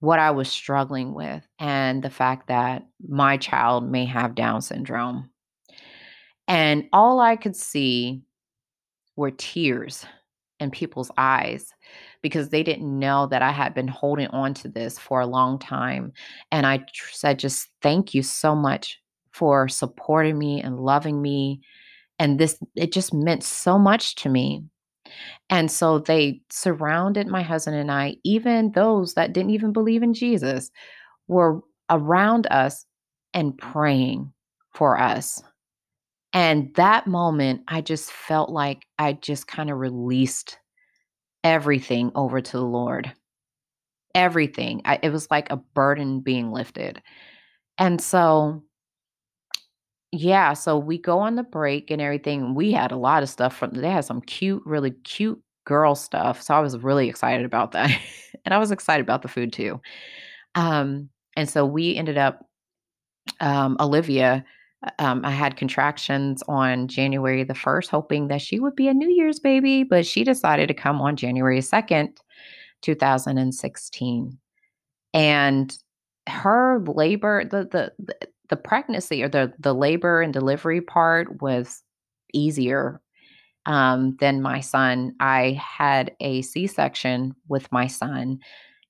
what 0.00 0.18
I 0.18 0.32
was 0.32 0.50
struggling 0.50 1.14
with 1.14 1.42
and 1.58 2.02
the 2.02 2.10
fact 2.10 2.48
that 2.48 2.86
my 3.08 3.38
child 3.38 3.90
may 3.90 4.04
have 4.04 4.34
Down 4.34 4.60
syndrome. 4.60 5.30
And 6.48 6.84
all 6.92 7.18
I 7.18 7.36
could 7.36 7.56
see 7.56 8.24
were 9.16 9.30
tears 9.30 10.04
in 10.60 10.70
people's 10.70 11.10
eyes 11.16 11.72
because 12.22 12.48
they 12.48 12.62
didn't 12.62 12.98
know 12.98 13.26
that 13.26 13.42
I 13.42 13.50
had 13.50 13.74
been 13.74 13.88
holding 13.88 14.28
on 14.28 14.54
to 14.54 14.68
this 14.68 14.98
for 14.98 15.20
a 15.20 15.26
long 15.26 15.58
time. 15.58 16.12
And 16.50 16.66
I 16.66 16.78
tr- 16.78 17.12
said, 17.12 17.38
just 17.38 17.68
thank 17.82 18.14
you 18.14 18.22
so 18.22 18.54
much 18.54 18.98
for 19.32 19.68
supporting 19.68 20.38
me 20.38 20.62
and 20.62 20.78
loving 20.78 21.20
me. 21.20 21.60
And 22.18 22.38
this, 22.38 22.58
it 22.76 22.92
just 22.92 23.12
meant 23.12 23.42
so 23.42 23.78
much 23.78 24.14
to 24.16 24.28
me. 24.28 24.64
And 25.50 25.70
so 25.70 25.98
they 25.98 26.40
surrounded 26.50 27.26
my 27.26 27.42
husband 27.42 27.76
and 27.76 27.90
I, 27.90 28.16
even 28.24 28.72
those 28.72 29.14
that 29.14 29.32
didn't 29.32 29.50
even 29.50 29.72
believe 29.72 30.02
in 30.02 30.14
Jesus, 30.14 30.70
were 31.28 31.60
around 31.90 32.46
us 32.50 32.86
and 33.34 33.58
praying 33.58 34.32
for 34.72 34.98
us. 34.98 35.42
And 36.32 36.74
that 36.76 37.06
moment, 37.06 37.62
I 37.68 37.80
just 37.80 38.10
felt 38.10 38.50
like 38.50 38.86
I 38.98 39.14
just 39.14 39.46
kind 39.46 39.70
of 39.70 39.78
released 39.78 40.58
everything 41.44 42.12
over 42.14 42.40
to 42.40 42.52
the 42.52 42.64
Lord. 42.64 43.12
everything. 44.14 44.82
I, 44.84 44.98
it 45.02 45.10
was 45.10 45.30
like 45.30 45.50
a 45.50 45.56
burden 45.56 46.20
being 46.20 46.52
lifted. 46.52 47.02
And 47.78 48.00
so, 48.00 48.62
yeah, 50.12 50.52
so 50.52 50.76
we 50.78 50.98
go 50.98 51.20
on 51.20 51.36
the 51.36 51.42
break 51.42 51.90
and 51.90 52.00
everything. 52.00 52.54
We 52.54 52.72
had 52.72 52.92
a 52.92 52.96
lot 52.96 53.22
of 53.22 53.30
stuff 53.30 53.56
from 53.56 53.70
they 53.72 53.90
had 53.90 54.04
some 54.04 54.20
cute, 54.20 54.62
really 54.66 54.90
cute 54.90 55.40
girl 55.64 55.94
stuff. 55.94 56.42
So 56.42 56.54
I 56.54 56.60
was 56.60 56.76
really 56.78 57.08
excited 57.08 57.46
about 57.46 57.72
that. 57.72 57.90
and 58.44 58.52
I 58.52 58.58
was 58.58 58.70
excited 58.70 59.02
about 59.02 59.22
the 59.22 59.28
food 59.28 59.52
too. 59.52 59.80
Um, 60.54 61.10
and 61.36 61.48
so 61.48 61.66
we 61.66 61.96
ended 61.96 62.18
up 62.18 62.46
um, 63.40 63.76
Olivia, 63.80 64.44
um, 64.98 65.24
I 65.24 65.30
had 65.30 65.56
contractions 65.56 66.42
on 66.48 66.88
January 66.88 67.44
the 67.44 67.54
1st, 67.54 67.88
hoping 67.88 68.28
that 68.28 68.42
she 68.42 68.58
would 68.58 68.74
be 68.74 68.88
a 68.88 68.94
New 68.94 69.10
Year's 69.10 69.38
baby, 69.38 69.84
but 69.84 70.06
she 70.06 70.24
decided 70.24 70.68
to 70.68 70.74
come 70.74 71.00
on 71.00 71.16
January 71.16 71.60
2nd, 71.60 72.16
2016. 72.82 74.38
And 75.14 75.78
her 76.28 76.82
labor, 76.86 77.44
the, 77.44 77.68
the, 77.70 78.26
the, 78.48 78.56
pregnancy 78.56 79.22
or 79.22 79.28
the, 79.28 79.52
the 79.58 79.74
labor 79.74 80.20
and 80.20 80.32
delivery 80.32 80.80
part 80.80 81.40
was 81.40 81.82
easier 82.32 83.00
um, 83.66 84.16
than 84.20 84.42
my 84.42 84.60
son. 84.60 85.14
I 85.20 85.60
had 85.60 86.14
a 86.20 86.42
C 86.42 86.66
section 86.66 87.34
with 87.48 87.70
my 87.70 87.86
son, 87.86 88.38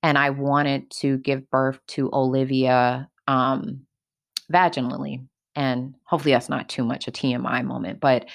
and 0.03 0.17
I 0.17 0.31
wanted 0.31 0.91
to 1.01 1.19
give 1.19 1.51
birth 1.51 1.81
to 1.89 2.11
Olivia 2.13 3.09
um, 3.29 3.83
vaginally. 4.53 5.27
And 5.55 5.95
hopefully 6.05 6.33
that's 6.33 6.49
not 6.49 6.69
too 6.69 6.85
much 6.85 7.09
a 7.09 7.13
TMI 7.13 7.65
moment, 7.65 8.01
but 8.01 8.27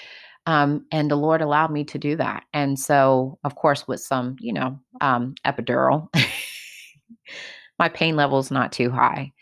um, 0.45 0.85
and 0.93 1.11
the 1.11 1.17
Lord 1.17 1.41
allowed 1.41 1.71
me 1.71 1.83
to 1.85 1.97
do 1.97 2.15
that. 2.15 2.45
And 2.53 2.79
so, 2.79 3.37
of 3.43 3.55
course, 3.55 3.85
with 3.85 3.99
some, 3.99 4.37
you 4.39 4.53
know, 4.53 4.79
um, 5.01 5.35
epidural, 5.45 6.07
my 7.79 7.89
pain 7.89 8.15
level 8.15 8.39
is 8.39 8.49
not 8.49 8.71
too 8.71 8.89
high. 8.89 9.33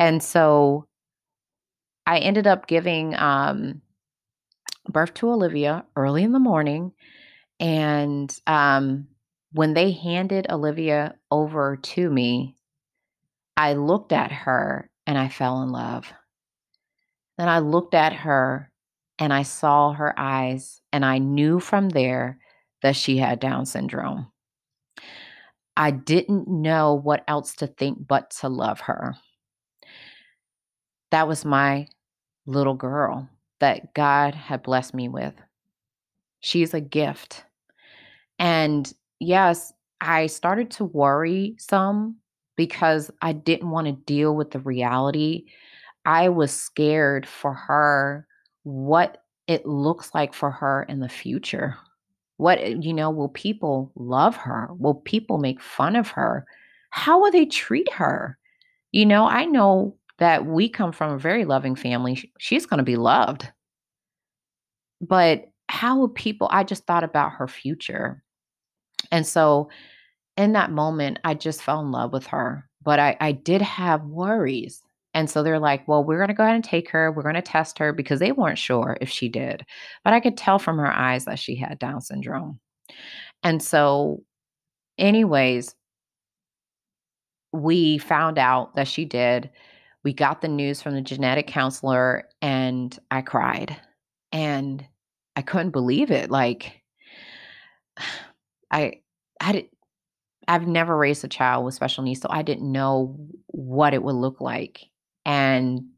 And 0.00 0.20
so 0.20 0.88
I 2.06 2.18
ended 2.18 2.48
up 2.48 2.66
giving 2.66 3.14
um, 3.14 3.82
birth 4.88 5.14
to 5.14 5.30
Olivia 5.30 5.84
early 5.94 6.24
in 6.24 6.32
the 6.32 6.40
morning. 6.40 6.92
And 7.60 8.36
um, 8.48 9.06
when 9.52 9.74
they 9.74 9.92
handed 9.92 10.46
Olivia 10.50 11.14
over 11.30 11.76
to 11.76 12.10
me, 12.10 12.56
I 13.56 13.74
looked 13.74 14.12
at 14.12 14.32
her 14.32 14.90
and 15.06 15.16
I 15.16 15.28
fell 15.28 15.62
in 15.62 15.70
love. 15.70 16.12
Then 17.38 17.48
I 17.48 17.58
looked 17.58 17.94
at 17.94 18.12
her 18.12 18.70
and 19.18 19.32
I 19.32 19.42
saw 19.42 19.92
her 19.92 20.12
eyes, 20.18 20.80
and 20.92 21.04
I 21.04 21.18
knew 21.18 21.58
from 21.58 21.88
there 21.88 22.38
that 22.82 22.96
she 22.96 23.16
had 23.16 23.40
Down 23.40 23.64
syndrome. 23.64 24.30
I 25.76 25.90
didn't 25.90 26.48
know 26.48 26.94
what 26.94 27.24
else 27.26 27.54
to 27.56 27.66
think 27.66 28.06
but 28.06 28.30
to 28.40 28.48
love 28.48 28.80
her. 28.80 29.16
That 31.10 31.28
was 31.28 31.44
my 31.44 31.88
little 32.46 32.74
girl 32.74 33.28
that 33.60 33.94
God 33.94 34.34
had 34.34 34.62
blessed 34.62 34.94
me 34.94 35.08
with. 35.08 35.34
She's 36.40 36.74
a 36.74 36.80
gift. 36.80 37.44
And 38.38 38.92
yes, 39.18 39.72
I 40.00 40.26
started 40.26 40.70
to 40.72 40.84
worry 40.84 41.56
some 41.58 42.16
because 42.56 43.10
I 43.22 43.32
didn't 43.32 43.70
want 43.70 43.86
to 43.86 43.92
deal 43.92 44.34
with 44.34 44.50
the 44.50 44.60
reality. 44.60 45.46
I 46.06 46.28
was 46.28 46.52
scared 46.52 47.26
for 47.26 47.52
her, 47.52 48.26
what 48.62 49.24
it 49.48 49.66
looks 49.66 50.14
like 50.14 50.32
for 50.32 50.50
her 50.50 50.84
in 50.84 51.00
the 51.00 51.08
future. 51.08 51.76
What, 52.36 52.58
eh, 52.58 52.76
you 52.80 52.94
know, 52.94 53.10
will 53.10 53.28
people 53.28 53.90
love 53.96 54.36
her? 54.36 54.68
Will 54.78 54.94
people 54.94 55.38
make 55.38 55.60
fun 55.60 55.96
of 55.96 56.08
her? 56.10 56.46
How 56.90 57.20
will 57.20 57.32
they 57.32 57.44
treat 57.44 57.92
her? 57.92 58.38
You 58.92 59.04
know, 59.04 59.26
I 59.26 59.44
know 59.44 59.96
that 60.18 60.46
we 60.46 60.68
come 60.68 60.92
from 60.92 61.12
a 61.12 61.18
very 61.18 61.44
loving 61.44 61.74
family. 61.74 62.30
She's 62.38 62.66
going 62.66 62.78
to 62.78 62.84
be 62.84 62.96
loved. 62.96 63.50
But 65.00 65.50
how 65.68 65.98
will 65.98 66.08
people, 66.08 66.48
I 66.50 66.62
just 66.64 66.86
thought 66.86 67.04
about 67.04 67.32
her 67.32 67.48
future. 67.48 68.22
And 69.10 69.26
so 69.26 69.68
in 70.36 70.52
that 70.52 70.70
moment, 70.70 71.18
I 71.24 71.34
just 71.34 71.62
fell 71.62 71.80
in 71.80 71.90
love 71.90 72.12
with 72.12 72.26
her. 72.28 72.68
But 72.82 73.00
I, 73.00 73.16
I 73.20 73.32
did 73.32 73.60
have 73.60 74.04
worries. 74.04 74.82
And 75.16 75.30
so 75.30 75.42
they're 75.42 75.58
like, 75.58 75.88
well, 75.88 76.04
we're 76.04 76.18
going 76.18 76.28
to 76.28 76.34
go 76.34 76.42
ahead 76.42 76.56
and 76.56 76.62
take 76.62 76.90
her. 76.90 77.10
We're 77.10 77.22
going 77.22 77.36
to 77.36 77.42
test 77.42 77.78
her 77.78 77.90
because 77.90 78.20
they 78.20 78.32
weren't 78.32 78.58
sure 78.58 78.98
if 79.00 79.08
she 79.08 79.30
did. 79.30 79.64
But 80.04 80.12
I 80.12 80.20
could 80.20 80.36
tell 80.36 80.58
from 80.58 80.76
her 80.76 80.92
eyes 80.92 81.24
that 81.24 81.38
she 81.38 81.56
had 81.56 81.78
Down 81.78 82.02
syndrome. 82.02 82.60
And 83.42 83.62
so, 83.62 84.22
anyways, 84.98 85.74
we 87.50 87.96
found 87.96 88.36
out 88.36 88.74
that 88.74 88.88
she 88.88 89.06
did. 89.06 89.48
We 90.04 90.12
got 90.12 90.42
the 90.42 90.48
news 90.48 90.82
from 90.82 90.94
the 90.94 91.00
genetic 91.00 91.46
counselor, 91.46 92.28
and 92.42 92.96
I 93.10 93.22
cried. 93.22 93.74
And 94.32 94.86
I 95.34 95.40
couldn't 95.40 95.70
believe 95.70 96.10
it. 96.10 96.30
Like, 96.30 96.82
I, 98.70 99.00
I 99.40 99.52
did, 99.52 99.68
I've 100.46 100.66
never 100.66 100.94
raised 100.94 101.24
a 101.24 101.28
child 101.28 101.64
with 101.64 101.72
special 101.72 102.04
needs, 102.04 102.20
so 102.20 102.28
I 102.30 102.42
didn't 102.42 102.70
know 102.70 103.16
what 103.46 103.94
it 103.94 104.02
would 104.02 104.14
look 104.14 104.42
like. 104.42 104.90
And 105.26 105.88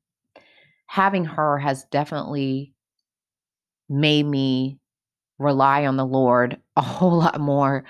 having 0.86 1.24
her 1.24 1.58
has 1.58 1.84
definitely 1.84 2.74
made 3.88 4.26
me 4.26 4.78
rely 5.38 5.86
on 5.86 5.96
the 5.96 6.06
Lord 6.06 6.58
a 6.76 6.82
whole 6.82 7.18
lot 7.18 7.40
more 7.40 7.84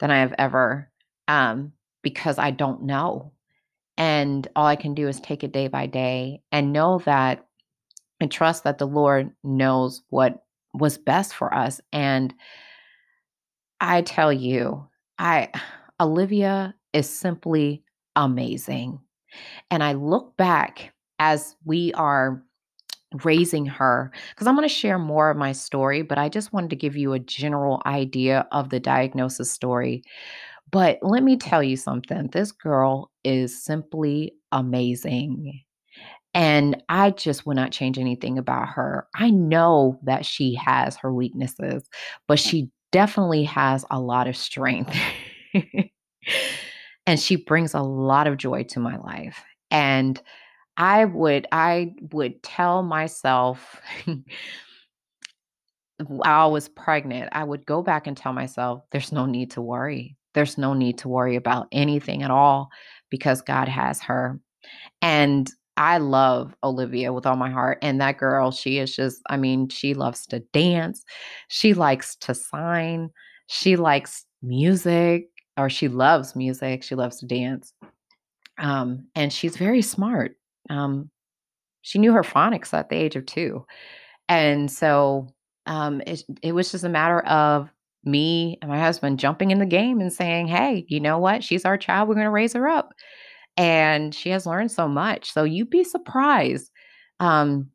than 0.00 0.10
I 0.10 0.18
have 0.18 0.34
ever 0.36 0.90
um, 1.28 1.72
because 2.02 2.38
I 2.38 2.50
don't 2.50 2.82
know. 2.82 3.32
And 3.96 4.46
all 4.56 4.66
I 4.66 4.76
can 4.76 4.94
do 4.94 5.08
is 5.08 5.20
take 5.20 5.44
it 5.44 5.52
day 5.52 5.68
by 5.68 5.86
day 5.86 6.42
and 6.50 6.72
know 6.72 7.00
that 7.04 7.46
and 8.20 8.30
trust 8.30 8.64
that 8.64 8.78
the 8.78 8.86
Lord 8.86 9.30
knows 9.44 10.02
what 10.10 10.42
was 10.74 10.98
best 10.98 11.34
for 11.34 11.52
us. 11.54 11.80
And 11.92 12.34
I 13.80 14.02
tell 14.02 14.32
you, 14.32 14.88
I 15.18 15.48
Olivia 16.00 16.74
is 16.92 17.08
simply 17.08 17.84
amazing. 18.16 19.00
And 19.70 19.82
I 19.82 19.92
look 19.92 20.36
back 20.36 20.92
as 21.18 21.56
we 21.64 21.92
are 21.94 22.42
raising 23.24 23.66
her 23.66 24.12
because 24.30 24.46
I'm 24.46 24.54
going 24.54 24.68
to 24.68 24.74
share 24.74 24.98
more 24.98 25.30
of 25.30 25.36
my 25.36 25.52
story, 25.52 26.02
but 26.02 26.18
I 26.18 26.28
just 26.28 26.52
wanted 26.52 26.70
to 26.70 26.76
give 26.76 26.96
you 26.96 27.12
a 27.12 27.18
general 27.18 27.82
idea 27.86 28.46
of 28.52 28.70
the 28.70 28.80
diagnosis 28.80 29.50
story. 29.50 30.02
But 30.70 30.98
let 31.02 31.22
me 31.22 31.36
tell 31.36 31.62
you 31.62 31.76
something 31.76 32.28
this 32.28 32.52
girl 32.52 33.10
is 33.24 33.62
simply 33.62 34.34
amazing. 34.52 35.62
And 36.32 36.80
I 36.88 37.10
just 37.10 37.44
would 37.44 37.56
not 37.56 37.72
change 37.72 37.98
anything 37.98 38.38
about 38.38 38.68
her. 38.68 39.08
I 39.16 39.30
know 39.30 39.98
that 40.04 40.24
she 40.24 40.54
has 40.54 40.94
her 40.96 41.12
weaknesses, 41.12 41.88
but 42.28 42.38
she 42.38 42.70
definitely 42.92 43.44
has 43.44 43.84
a 43.90 43.98
lot 44.00 44.28
of 44.28 44.36
strength. 44.36 44.96
and 47.06 47.18
she 47.18 47.36
brings 47.36 47.74
a 47.74 47.80
lot 47.82 48.26
of 48.26 48.36
joy 48.36 48.64
to 48.64 48.80
my 48.80 48.96
life. 48.98 49.42
And 49.70 50.20
I 50.76 51.04
would 51.04 51.46
I 51.52 51.94
would 52.12 52.42
tell 52.42 52.82
myself 52.82 53.80
while 56.06 56.48
I 56.48 56.50
was 56.50 56.68
pregnant, 56.68 57.28
I 57.32 57.44
would 57.44 57.66
go 57.66 57.82
back 57.82 58.06
and 58.06 58.16
tell 58.16 58.32
myself 58.32 58.82
there's 58.90 59.12
no 59.12 59.26
need 59.26 59.50
to 59.52 59.60
worry. 59.60 60.16
There's 60.34 60.56
no 60.56 60.74
need 60.74 60.98
to 60.98 61.08
worry 61.08 61.36
about 61.36 61.68
anything 61.72 62.22
at 62.22 62.30
all 62.30 62.70
because 63.10 63.42
God 63.42 63.68
has 63.68 64.00
her. 64.02 64.40
And 65.02 65.50
I 65.76 65.98
love 65.98 66.54
Olivia 66.62 67.12
with 67.12 67.26
all 67.26 67.36
my 67.36 67.50
heart. 67.50 67.78
And 67.82 68.00
that 68.00 68.18
girl, 68.18 68.50
she 68.50 68.78
is 68.78 68.94
just, 68.94 69.22
I 69.28 69.36
mean, 69.36 69.68
she 69.68 69.94
loves 69.94 70.26
to 70.26 70.40
dance. 70.52 71.04
She 71.48 71.74
likes 71.74 72.16
to 72.16 72.34
sign. 72.34 73.10
She 73.46 73.76
likes 73.76 74.24
music, 74.42 75.28
or 75.60 75.70
she 75.70 75.88
loves 75.88 76.34
music. 76.34 76.82
She 76.82 76.94
loves 76.94 77.18
to 77.18 77.26
dance. 77.26 77.72
Um, 78.58 79.06
and 79.14 79.32
she's 79.32 79.56
very 79.56 79.82
smart. 79.82 80.36
Um, 80.68 81.10
she 81.82 81.98
knew 81.98 82.12
her 82.12 82.22
phonics 82.22 82.74
at 82.74 82.88
the 82.88 82.96
age 82.96 83.16
of 83.16 83.26
two. 83.26 83.64
And 84.28 84.70
so 84.70 85.28
um, 85.66 86.02
it, 86.06 86.22
it 86.42 86.52
was 86.52 86.70
just 86.70 86.84
a 86.84 86.88
matter 86.88 87.20
of 87.20 87.70
me 88.04 88.58
and 88.62 88.70
my 88.70 88.80
husband 88.80 89.18
jumping 89.18 89.50
in 89.50 89.58
the 89.58 89.66
game 89.66 90.00
and 90.00 90.12
saying, 90.12 90.46
hey, 90.46 90.84
you 90.88 91.00
know 91.00 91.18
what? 91.18 91.44
She's 91.44 91.64
our 91.64 91.76
child. 91.76 92.08
We're 92.08 92.14
going 92.14 92.24
to 92.24 92.30
raise 92.30 92.54
her 92.54 92.68
up 92.68 92.94
and 93.56 94.14
she 94.14 94.30
has 94.30 94.46
learned 94.46 94.70
so 94.70 94.88
much. 94.88 95.32
So 95.32 95.44
you'd 95.44 95.70
be 95.70 95.84
surprised. 95.84 96.70
Um, 97.18 97.70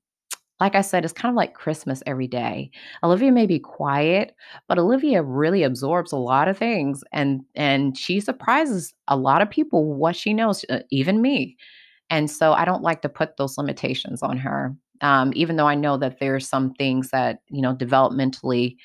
like 0.59 0.75
I 0.75 0.81
said, 0.81 1.03
it's 1.03 1.13
kind 1.13 1.31
of 1.31 1.35
like 1.35 1.53
Christmas 1.53 2.01
every 2.05 2.27
day. 2.27 2.71
Olivia 3.03 3.31
may 3.31 3.45
be 3.45 3.59
quiet, 3.59 4.35
but 4.67 4.79
Olivia 4.79 5.21
really 5.21 5.63
absorbs 5.63 6.11
a 6.11 6.17
lot 6.17 6.47
of 6.47 6.57
things, 6.57 7.03
and 7.11 7.41
and 7.55 7.97
she 7.97 8.19
surprises 8.19 8.93
a 9.07 9.17
lot 9.17 9.41
of 9.41 9.49
people 9.49 9.93
what 9.93 10.15
she 10.15 10.33
knows, 10.33 10.63
uh, 10.69 10.79
even 10.91 11.21
me. 11.21 11.57
And 12.09 12.29
so 12.31 12.53
I 12.53 12.65
don't 12.65 12.83
like 12.83 13.01
to 13.01 13.09
put 13.09 13.37
those 13.37 13.57
limitations 13.57 14.21
on 14.23 14.37
her, 14.37 14.73
um, 15.01 15.33
even 15.35 15.57
though 15.57 15.67
I 15.67 15.75
know 15.75 15.97
that 15.97 16.19
there's 16.19 16.47
some 16.47 16.73
things 16.73 17.09
that 17.09 17.39
you 17.49 17.61
know 17.61 17.75
developmentally 17.75 18.77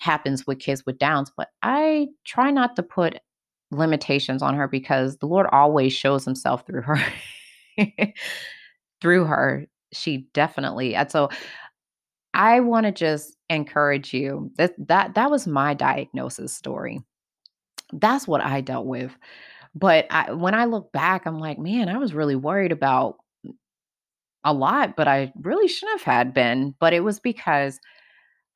happens 0.00 0.46
with 0.46 0.58
kids 0.58 0.84
with 0.84 0.98
Downs. 0.98 1.32
But 1.34 1.48
I 1.62 2.08
try 2.24 2.50
not 2.50 2.76
to 2.76 2.82
put 2.82 3.18
limitations 3.70 4.42
on 4.42 4.54
her 4.54 4.68
because 4.68 5.16
the 5.18 5.26
Lord 5.26 5.46
always 5.52 5.92
shows 5.92 6.24
himself 6.24 6.66
through 6.66 6.82
her. 6.82 6.98
through 9.00 9.24
her, 9.24 9.66
she 9.94 10.28
definitely 10.34 10.94
and 10.94 11.10
so 11.10 11.28
I 12.34 12.60
want 12.60 12.84
to 12.86 12.92
just 12.92 13.36
encourage 13.48 14.12
you. 14.12 14.50
That 14.56 14.74
that 14.88 15.14
that 15.14 15.30
was 15.30 15.46
my 15.46 15.72
diagnosis 15.72 16.52
story. 16.52 17.00
That's 17.92 18.26
what 18.26 18.40
I 18.42 18.60
dealt 18.60 18.86
with. 18.86 19.16
But 19.74 20.06
I, 20.10 20.32
when 20.32 20.54
I 20.54 20.66
look 20.66 20.92
back, 20.92 21.26
I'm 21.26 21.38
like, 21.38 21.58
man, 21.58 21.88
I 21.88 21.98
was 21.98 22.14
really 22.14 22.36
worried 22.36 22.72
about 22.72 23.16
a 24.44 24.52
lot, 24.52 24.94
but 24.96 25.08
I 25.08 25.32
really 25.40 25.68
shouldn't 25.68 26.00
have 26.00 26.14
had 26.14 26.34
been. 26.34 26.74
But 26.80 26.92
it 26.92 27.00
was 27.00 27.20
because 27.20 27.78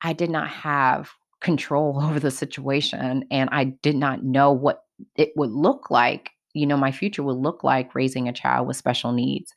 I 0.01 0.13
did 0.13 0.29
not 0.29 0.49
have 0.49 1.11
control 1.41 2.01
over 2.03 2.19
the 2.19 2.31
situation 2.31 3.25
and 3.31 3.49
I 3.51 3.65
did 3.65 3.95
not 3.95 4.23
know 4.23 4.51
what 4.51 4.83
it 5.15 5.31
would 5.37 5.51
look 5.51 5.89
like, 5.89 6.31
you 6.53 6.67
know, 6.67 6.75
my 6.75 6.91
future 6.91 7.23
would 7.23 7.37
look 7.37 7.63
like 7.63 7.95
raising 7.95 8.27
a 8.27 8.33
child 8.33 8.67
with 8.67 8.75
special 8.75 9.13
needs. 9.13 9.53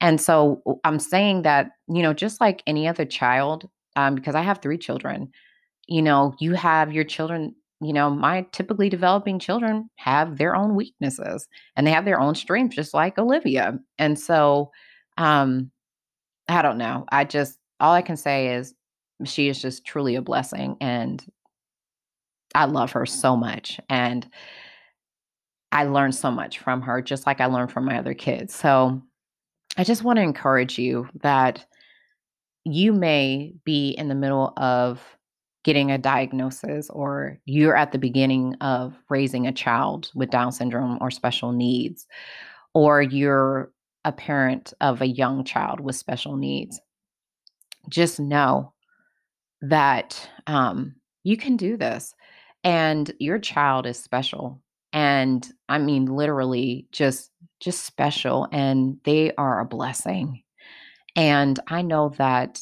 And 0.00 0.20
so 0.20 0.62
I'm 0.84 0.98
saying 0.98 1.42
that, 1.42 1.70
you 1.88 2.02
know, 2.02 2.12
just 2.12 2.40
like 2.40 2.62
any 2.66 2.86
other 2.86 3.04
child, 3.04 3.68
um, 3.96 4.14
because 4.14 4.34
I 4.34 4.42
have 4.42 4.58
three 4.58 4.78
children, 4.78 5.30
you 5.88 6.02
know, 6.02 6.34
you 6.38 6.54
have 6.54 6.92
your 6.92 7.04
children, 7.04 7.54
you 7.80 7.92
know, 7.92 8.10
my 8.10 8.46
typically 8.52 8.88
developing 8.88 9.38
children 9.38 9.88
have 9.96 10.36
their 10.36 10.54
own 10.54 10.74
weaknesses 10.74 11.48
and 11.76 11.86
they 11.86 11.92
have 11.92 12.04
their 12.04 12.20
own 12.20 12.34
strengths, 12.34 12.76
just 12.76 12.94
like 12.94 13.18
Olivia. 13.18 13.78
And 13.98 14.18
so, 14.18 14.70
um, 15.16 15.70
I 16.48 16.62
don't 16.62 16.78
know. 16.78 17.06
I 17.10 17.24
just, 17.24 17.58
all 17.80 17.92
I 17.92 18.02
can 18.02 18.16
say 18.16 18.54
is 18.54 18.74
she 19.24 19.48
is 19.48 19.60
just 19.60 19.84
truly 19.86 20.14
a 20.14 20.22
blessing. 20.22 20.76
And 20.80 21.24
I 22.54 22.66
love 22.66 22.92
her 22.92 23.06
so 23.06 23.36
much. 23.36 23.80
And 23.88 24.26
I 25.72 25.84
learned 25.84 26.14
so 26.14 26.30
much 26.30 26.58
from 26.58 26.82
her, 26.82 27.02
just 27.02 27.26
like 27.26 27.40
I 27.40 27.46
learned 27.46 27.72
from 27.72 27.84
my 27.84 27.98
other 27.98 28.14
kids. 28.14 28.54
So 28.54 29.02
I 29.76 29.84
just 29.84 30.02
want 30.02 30.16
to 30.16 30.22
encourage 30.22 30.78
you 30.78 31.08
that 31.22 31.66
you 32.64 32.92
may 32.92 33.54
be 33.64 33.90
in 33.90 34.08
the 34.08 34.14
middle 34.14 34.52
of 34.56 35.00
getting 35.64 35.90
a 35.90 35.98
diagnosis 35.98 36.88
or 36.90 37.38
you're 37.44 37.76
at 37.76 37.92
the 37.92 37.98
beginning 37.98 38.54
of 38.60 38.94
raising 39.08 39.46
a 39.46 39.52
child 39.52 40.10
with 40.14 40.30
Down 40.30 40.52
syndrome 40.52 40.98
or 41.00 41.10
special 41.10 41.52
needs, 41.52 42.06
or 42.74 43.02
you're 43.02 43.70
a 44.04 44.12
parent 44.12 44.72
of 44.80 45.02
a 45.02 45.06
young 45.06 45.44
child 45.44 45.80
with 45.80 45.96
special 45.96 46.36
needs. 46.36 46.80
Just 47.88 48.20
know 48.20 48.72
that 49.62 50.28
um, 50.46 50.94
you 51.24 51.36
can 51.36 51.56
do 51.56 51.76
this 51.76 52.14
and 52.62 53.12
your 53.18 53.38
child 53.38 53.86
is 53.86 53.98
special 53.98 54.60
and 54.92 55.52
i 55.68 55.78
mean 55.78 56.06
literally 56.06 56.86
just 56.90 57.30
just 57.60 57.84
special 57.84 58.48
and 58.52 58.98
they 59.04 59.32
are 59.36 59.60
a 59.60 59.66
blessing. 59.66 60.42
And 61.14 61.58
i 61.66 61.82
know 61.82 62.10
that 62.18 62.60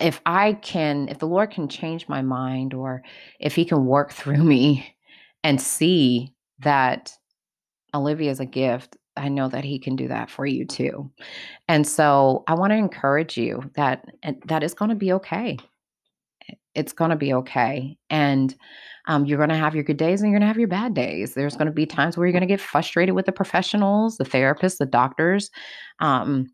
if 0.00 0.20
i 0.26 0.54
can 0.54 1.08
if 1.08 1.18
the 1.18 1.26
lord 1.26 1.50
can 1.50 1.68
change 1.68 2.08
my 2.08 2.22
mind 2.22 2.74
or 2.74 3.02
if 3.38 3.54
he 3.54 3.64
can 3.64 3.86
work 3.86 4.12
through 4.12 4.42
me 4.42 4.94
and 5.44 5.60
see 5.60 6.34
that 6.60 7.12
olivia 7.94 8.30
is 8.30 8.40
a 8.40 8.46
gift 8.46 8.96
i 9.16 9.28
know 9.28 9.48
that 9.48 9.64
he 9.64 9.78
can 9.78 9.96
do 9.96 10.08
that 10.08 10.30
for 10.30 10.46
you 10.46 10.64
too. 10.64 11.10
And 11.68 11.86
so 11.86 12.44
i 12.48 12.54
want 12.54 12.72
to 12.72 12.76
encourage 12.76 13.36
you 13.36 13.70
that 13.76 14.04
that 14.46 14.62
is 14.62 14.74
going 14.74 14.88
to 14.88 14.94
be 14.94 15.12
okay 15.12 15.58
it's 16.74 16.92
going 16.92 17.10
to 17.10 17.16
be 17.16 17.34
okay. 17.34 17.96
And 18.10 18.54
um, 19.06 19.26
you're 19.26 19.38
going 19.38 19.48
to 19.48 19.56
have 19.56 19.74
your 19.74 19.84
good 19.84 19.96
days 19.96 20.20
and 20.20 20.30
you're 20.30 20.38
going 20.38 20.46
to 20.46 20.52
have 20.52 20.58
your 20.58 20.68
bad 20.68 20.94
days. 20.94 21.34
There's 21.34 21.56
going 21.56 21.66
to 21.66 21.72
be 21.72 21.86
times 21.86 22.16
where 22.16 22.26
you're 22.26 22.32
going 22.32 22.42
to 22.42 22.46
get 22.46 22.60
frustrated 22.60 23.14
with 23.14 23.26
the 23.26 23.32
professionals, 23.32 24.16
the 24.16 24.24
therapists, 24.24 24.78
the 24.78 24.86
doctors, 24.86 25.50
um, 25.98 26.50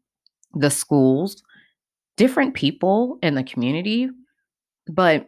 the 0.54 0.70
schools, 0.70 1.42
different 2.16 2.54
people 2.54 3.18
in 3.22 3.34
the 3.34 3.44
community. 3.44 4.08
But 4.86 5.26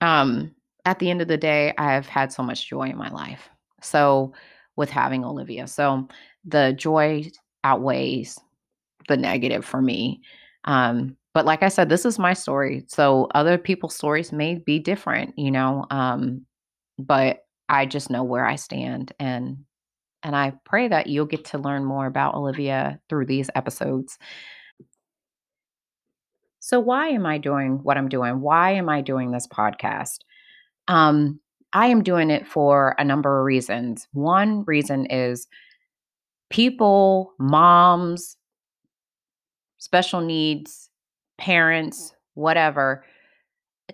um, 0.00 0.54
at 0.84 0.98
the 0.98 1.10
end 1.10 1.22
of 1.22 1.28
the 1.28 1.36
day, 1.36 1.72
I've 1.78 2.06
had 2.06 2.32
so 2.32 2.42
much 2.42 2.68
joy 2.68 2.88
in 2.88 2.96
my 2.96 3.10
life. 3.10 3.48
So, 3.80 4.32
with 4.76 4.90
having 4.90 5.24
Olivia, 5.24 5.68
so 5.68 6.08
the 6.44 6.72
joy 6.72 7.30
outweighs 7.62 8.40
the 9.08 9.16
negative 9.16 9.64
for 9.64 9.80
me. 9.80 10.20
Um, 10.64 11.16
but 11.34 11.44
like 11.44 11.64
I 11.64 11.68
said, 11.68 11.88
this 11.88 12.04
is 12.06 12.18
my 12.18 12.32
story. 12.32 12.84
So 12.86 13.28
other 13.34 13.58
people's 13.58 13.96
stories 13.96 14.32
may 14.32 14.54
be 14.54 14.78
different, 14.78 15.36
you 15.36 15.50
know. 15.50 15.84
Um, 15.90 16.46
but 16.96 17.40
I 17.68 17.86
just 17.86 18.08
know 18.08 18.22
where 18.22 18.46
I 18.46 18.54
stand 18.56 19.12
and 19.18 19.58
and 20.22 20.34
I 20.34 20.54
pray 20.64 20.88
that 20.88 21.08
you'll 21.08 21.26
get 21.26 21.44
to 21.46 21.58
learn 21.58 21.84
more 21.84 22.06
about 22.06 22.34
Olivia 22.34 22.98
through 23.10 23.26
these 23.26 23.50
episodes. 23.54 24.18
So 26.60 26.80
why 26.80 27.08
am 27.08 27.26
I 27.26 27.36
doing 27.36 27.80
what 27.82 27.98
I'm 27.98 28.08
doing? 28.08 28.40
Why 28.40 28.70
am 28.70 28.88
I 28.88 29.02
doing 29.02 29.32
this 29.32 29.46
podcast? 29.46 30.20
Um, 30.88 31.40
I 31.74 31.88
am 31.88 32.02
doing 32.02 32.30
it 32.30 32.46
for 32.46 32.94
a 32.98 33.04
number 33.04 33.38
of 33.38 33.44
reasons. 33.44 34.08
One 34.12 34.64
reason 34.64 35.04
is 35.06 35.46
people, 36.48 37.34
moms, 37.38 38.38
special 39.76 40.22
needs 40.22 40.88
parents, 41.38 42.14
whatever, 42.34 43.04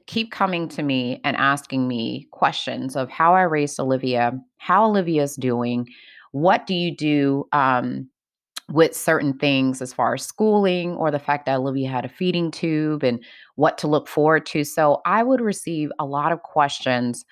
keep 0.07 0.31
coming 0.31 0.69
to 0.69 0.83
me 0.83 1.21
and 1.25 1.37
asking 1.37 1.89
me 1.89 2.29
questions 2.31 2.97
of 2.97 3.11
how 3.11 3.35
I 3.35 3.43
raised 3.43 3.79
Olivia, 3.81 4.33
how 4.59 4.87
Olivia's 4.87 5.37
doing, 5.37 5.89
what 6.33 6.67
do 6.67 6.75
you 6.75 6.95
do 6.95 7.47
um, 7.53 8.09
with 8.71 8.97
certain 8.97 9.33
things 9.37 9.83
as 9.83 9.93
far 9.93 10.15
as 10.15 10.23
schooling 10.23 10.93
or 10.93 11.11
the 11.11 11.19
fact 11.19 11.47
that 11.47 11.59
Olivia 11.59 11.89
had 11.89 12.05
a 12.05 12.09
feeding 12.09 12.51
tube 12.51 13.03
and 13.03 13.23
what 13.57 13.77
to 13.79 13.89
look 13.89 14.07
forward 14.07 14.47
to. 14.47 14.63
So 14.65 15.01
I 15.05 15.23
would 15.23 15.41
receive 15.41 15.91
a 15.99 16.07
lot 16.07 16.31
of 16.31 16.43
questions 16.43 17.25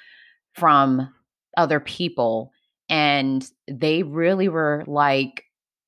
from 0.54 1.08
other 1.56 1.78
people, 1.78 2.50
and 2.88 3.48
they 3.70 4.02
really 4.02 4.48
were 4.48 4.82
like, 4.86 5.44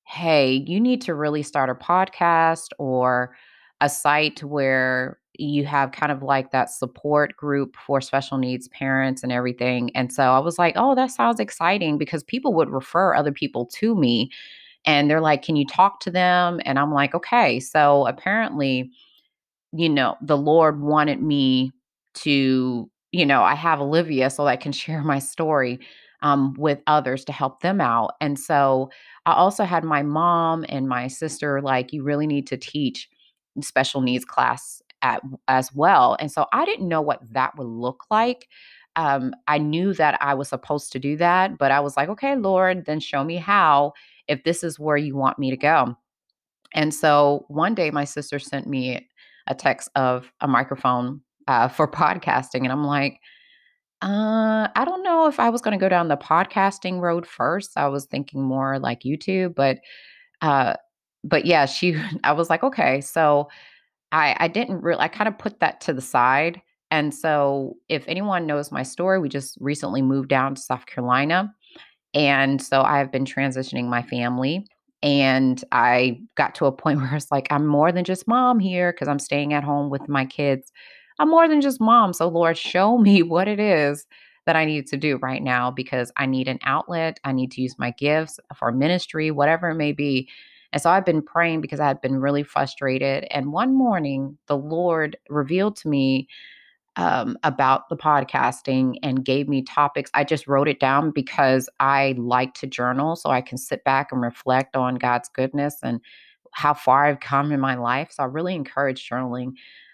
hey, 0.06 0.64
you 0.66 0.80
need 0.80 1.02
to 1.02 1.14
really 1.14 1.42
start 1.42 1.70
a 1.70 1.74
podcast 1.74 2.68
or 2.78 3.34
a 3.80 3.88
site 3.88 4.42
where 4.42 5.18
you 5.34 5.64
have 5.64 5.92
kind 5.92 6.12
of 6.12 6.22
like 6.22 6.50
that 6.50 6.70
support 6.70 7.36
group 7.36 7.76
for 7.86 8.00
special 8.00 8.36
needs 8.36 8.68
parents 8.68 9.22
and 9.22 9.32
everything. 9.32 9.90
And 9.94 10.12
so 10.12 10.24
I 10.24 10.38
was 10.38 10.58
like, 10.58 10.74
oh, 10.76 10.94
that 10.94 11.10
sounds 11.10 11.40
exciting 11.40 11.96
because 11.96 12.22
people 12.24 12.52
would 12.54 12.68
refer 12.68 13.14
other 13.14 13.32
people 13.32 13.64
to 13.66 13.94
me 13.94 14.30
and 14.84 15.10
they're 15.10 15.20
like, 15.20 15.42
can 15.42 15.56
you 15.56 15.66
talk 15.66 16.00
to 16.00 16.10
them? 16.10 16.60
And 16.64 16.78
I'm 16.78 16.92
like, 16.92 17.14
okay. 17.14 17.60
So 17.60 18.06
apparently, 18.06 18.90
you 19.72 19.88
know, 19.88 20.16
the 20.20 20.36
Lord 20.36 20.80
wanted 20.80 21.22
me 21.22 21.72
to, 22.14 22.90
you 23.12 23.26
know, 23.26 23.42
I 23.42 23.54
have 23.54 23.80
Olivia 23.80 24.30
so 24.30 24.46
I 24.46 24.56
can 24.56 24.72
share 24.82 25.02
my 25.02 25.18
story 25.18 25.80
um, 26.22 26.54
with 26.58 26.80
others 26.86 27.24
to 27.26 27.32
help 27.32 27.60
them 27.60 27.80
out. 27.80 28.12
And 28.20 28.38
so 28.38 28.90
I 29.24 29.32
also 29.32 29.64
had 29.64 29.84
my 29.84 30.02
mom 30.02 30.66
and 30.68 30.88
my 30.88 31.06
sister 31.06 31.62
like, 31.62 31.92
you 31.92 32.02
really 32.02 32.26
need 32.26 32.46
to 32.48 32.58
teach 32.58 33.08
special 33.62 34.00
needs 34.00 34.24
class 34.24 34.82
at, 35.02 35.22
as 35.48 35.74
well. 35.74 36.16
And 36.20 36.30
so 36.30 36.46
I 36.52 36.64
didn't 36.64 36.88
know 36.88 37.00
what 37.00 37.20
that 37.32 37.56
would 37.56 37.66
look 37.66 38.04
like. 38.10 38.48
Um, 38.96 39.34
I 39.46 39.58
knew 39.58 39.94
that 39.94 40.18
I 40.20 40.34
was 40.34 40.48
supposed 40.48 40.92
to 40.92 40.98
do 40.98 41.16
that, 41.18 41.58
but 41.58 41.70
I 41.70 41.80
was 41.80 41.96
like, 41.96 42.08
okay, 42.08 42.36
Lord, 42.36 42.86
then 42.86 43.00
show 43.00 43.22
me 43.22 43.36
how 43.36 43.92
if 44.28 44.42
this 44.44 44.62
is 44.64 44.78
where 44.78 44.96
you 44.96 45.16
want 45.16 45.38
me 45.38 45.50
to 45.50 45.56
go. 45.56 45.96
And 46.72 46.94
so 46.94 47.44
one 47.48 47.74
day 47.74 47.90
my 47.90 48.04
sister 48.04 48.38
sent 48.38 48.66
me 48.66 49.08
a 49.46 49.54
text 49.54 49.90
of 49.94 50.32
a 50.40 50.48
microphone 50.48 51.20
uh, 51.48 51.68
for 51.68 51.88
podcasting. 51.90 52.62
And 52.62 52.72
I'm 52.72 52.84
like, 52.84 53.20
uh, 54.02 54.68
I 54.74 54.84
don't 54.84 55.02
know 55.02 55.26
if 55.26 55.38
I 55.38 55.50
was 55.50 55.60
going 55.60 55.78
to 55.78 55.82
go 55.82 55.88
down 55.88 56.08
the 56.08 56.16
podcasting 56.16 57.00
road 57.00 57.26
first. 57.26 57.72
I 57.76 57.88
was 57.88 58.06
thinking 58.06 58.42
more 58.42 58.78
like 58.78 59.00
YouTube, 59.00 59.54
but 59.54 59.78
uh, 60.40 60.74
but 61.24 61.46
yeah, 61.46 61.66
she 61.66 61.96
I 62.24 62.32
was 62.32 62.50
like, 62.50 62.62
okay, 62.62 63.00
so 63.00 63.48
I 64.12 64.36
I 64.40 64.48
didn't 64.48 64.82
really 64.82 65.00
I 65.00 65.08
kind 65.08 65.28
of 65.28 65.38
put 65.38 65.60
that 65.60 65.80
to 65.82 65.92
the 65.92 66.02
side. 66.02 66.62
And 66.90 67.14
so 67.14 67.76
if 67.88 68.04
anyone 68.08 68.46
knows 68.46 68.72
my 68.72 68.82
story, 68.82 69.18
we 69.20 69.28
just 69.28 69.56
recently 69.60 70.02
moved 70.02 70.28
down 70.28 70.54
to 70.56 70.60
South 70.60 70.86
Carolina. 70.86 71.54
And 72.14 72.60
so 72.60 72.82
I've 72.82 73.12
been 73.12 73.24
transitioning 73.24 73.86
my 73.88 74.02
family. 74.02 74.66
And 75.02 75.62
I 75.72 76.20
got 76.36 76.54
to 76.56 76.66
a 76.66 76.72
point 76.72 76.98
where 77.00 77.14
it's 77.14 77.30
like, 77.30 77.48
I'm 77.50 77.66
more 77.66 77.92
than 77.92 78.04
just 78.04 78.28
mom 78.28 78.58
here 78.58 78.92
because 78.92 79.08
I'm 79.08 79.18
staying 79.18 79.52
at 79.54 79.64
home 79.64 79.90
with 79.90 80.08
my 80.08 80.24
kids. 80.24 80.72
I'm 81.18 81.30
more 81.30 81.48
than 81.48 81.60
just 81.60 81.80
mom. 81.80 82.12
So, 82.12 82.28
Lord, 82.28 82.56
show 82.56 82.98
me 83.00 83.22
what 83.22 83.48
it 83.48 83.60
is 83.60 84.06
that 84.46 84.56
I 84.56 84.64
need 84.64 84.86
to 84.88 84.96
do 84.96 85.18
right 85.18 85.42
now 85.42 85.70
because 85.70 86.10
I 86.16 86.26
need 86.26 86.48
an 86.48 86.58
outlet. 86.64 87.20
I 87.24 87.32
need 87.32 87.52
to 87.52 87.62
use 87.62 87.78
my 87.78 87.90
gifts 87.92 88.40
for 88.56 88.72
ministry, 88.72 89.30
whatever 89.30 89.70
it 89.70 89.74
may 89.76 89.92
be. 89.92 90.28
And 90.72 90.80
so 90.80 90.90
I've 90.90 91.04
been 91.04 91.22
praying 91.22 91.60
because 91.60 91.80
I 91.80 91.86
had 91.86 92.00
been 92.00 92.16
really 92.20 92.42
frustrated. 92.42 93.26
And 93.30 93.52
one 93.52 93.74
morning, 93.74 94.38
the 94.46 94.56
Lord 94.56 95.16
revealed 95.28 95.76
to 95.76 95.88
me 95.88 96.28
um, 96.96 97.36
about 97.42 97.88
the 97.88 97.96
podcasting 97.96 98.96
and 99.02 99.24
gave 99.24 99.48
me 99.48 99.62
topics. 99.62 100.10
I 100.14 100.24
just 100.24 100.46
wrote 100.46 100.68
it 100.68 100.80
down 100.80 101.10
because 101.12 101.68
I 101.80 102.14
like 102.18 102.54
to 102.54 102.66
journal 102.66 103.16
so 103.16 103.30
I 103.30 103.40
can 103.40 103.58
sit 103.58 103.84
back 103.84 104.12
and 104.12 104.20
reflect 104.20 104.76
on 104.76 104.96
God's 104.96 105.28
goodness 105.28 105.78
and 105.82 106.00
how 106.52 106.74
far 106.74 107.06
I've 107.06 107.20
come 107.20 107.52
in 107.52 107.60
my 107.60 107.76
life. 107.76 108.10
So 108.12 108.24
I 108.24 108.26
really 108.26 108.54
encourage 108.54 109.08
journaling. 109.08 109.52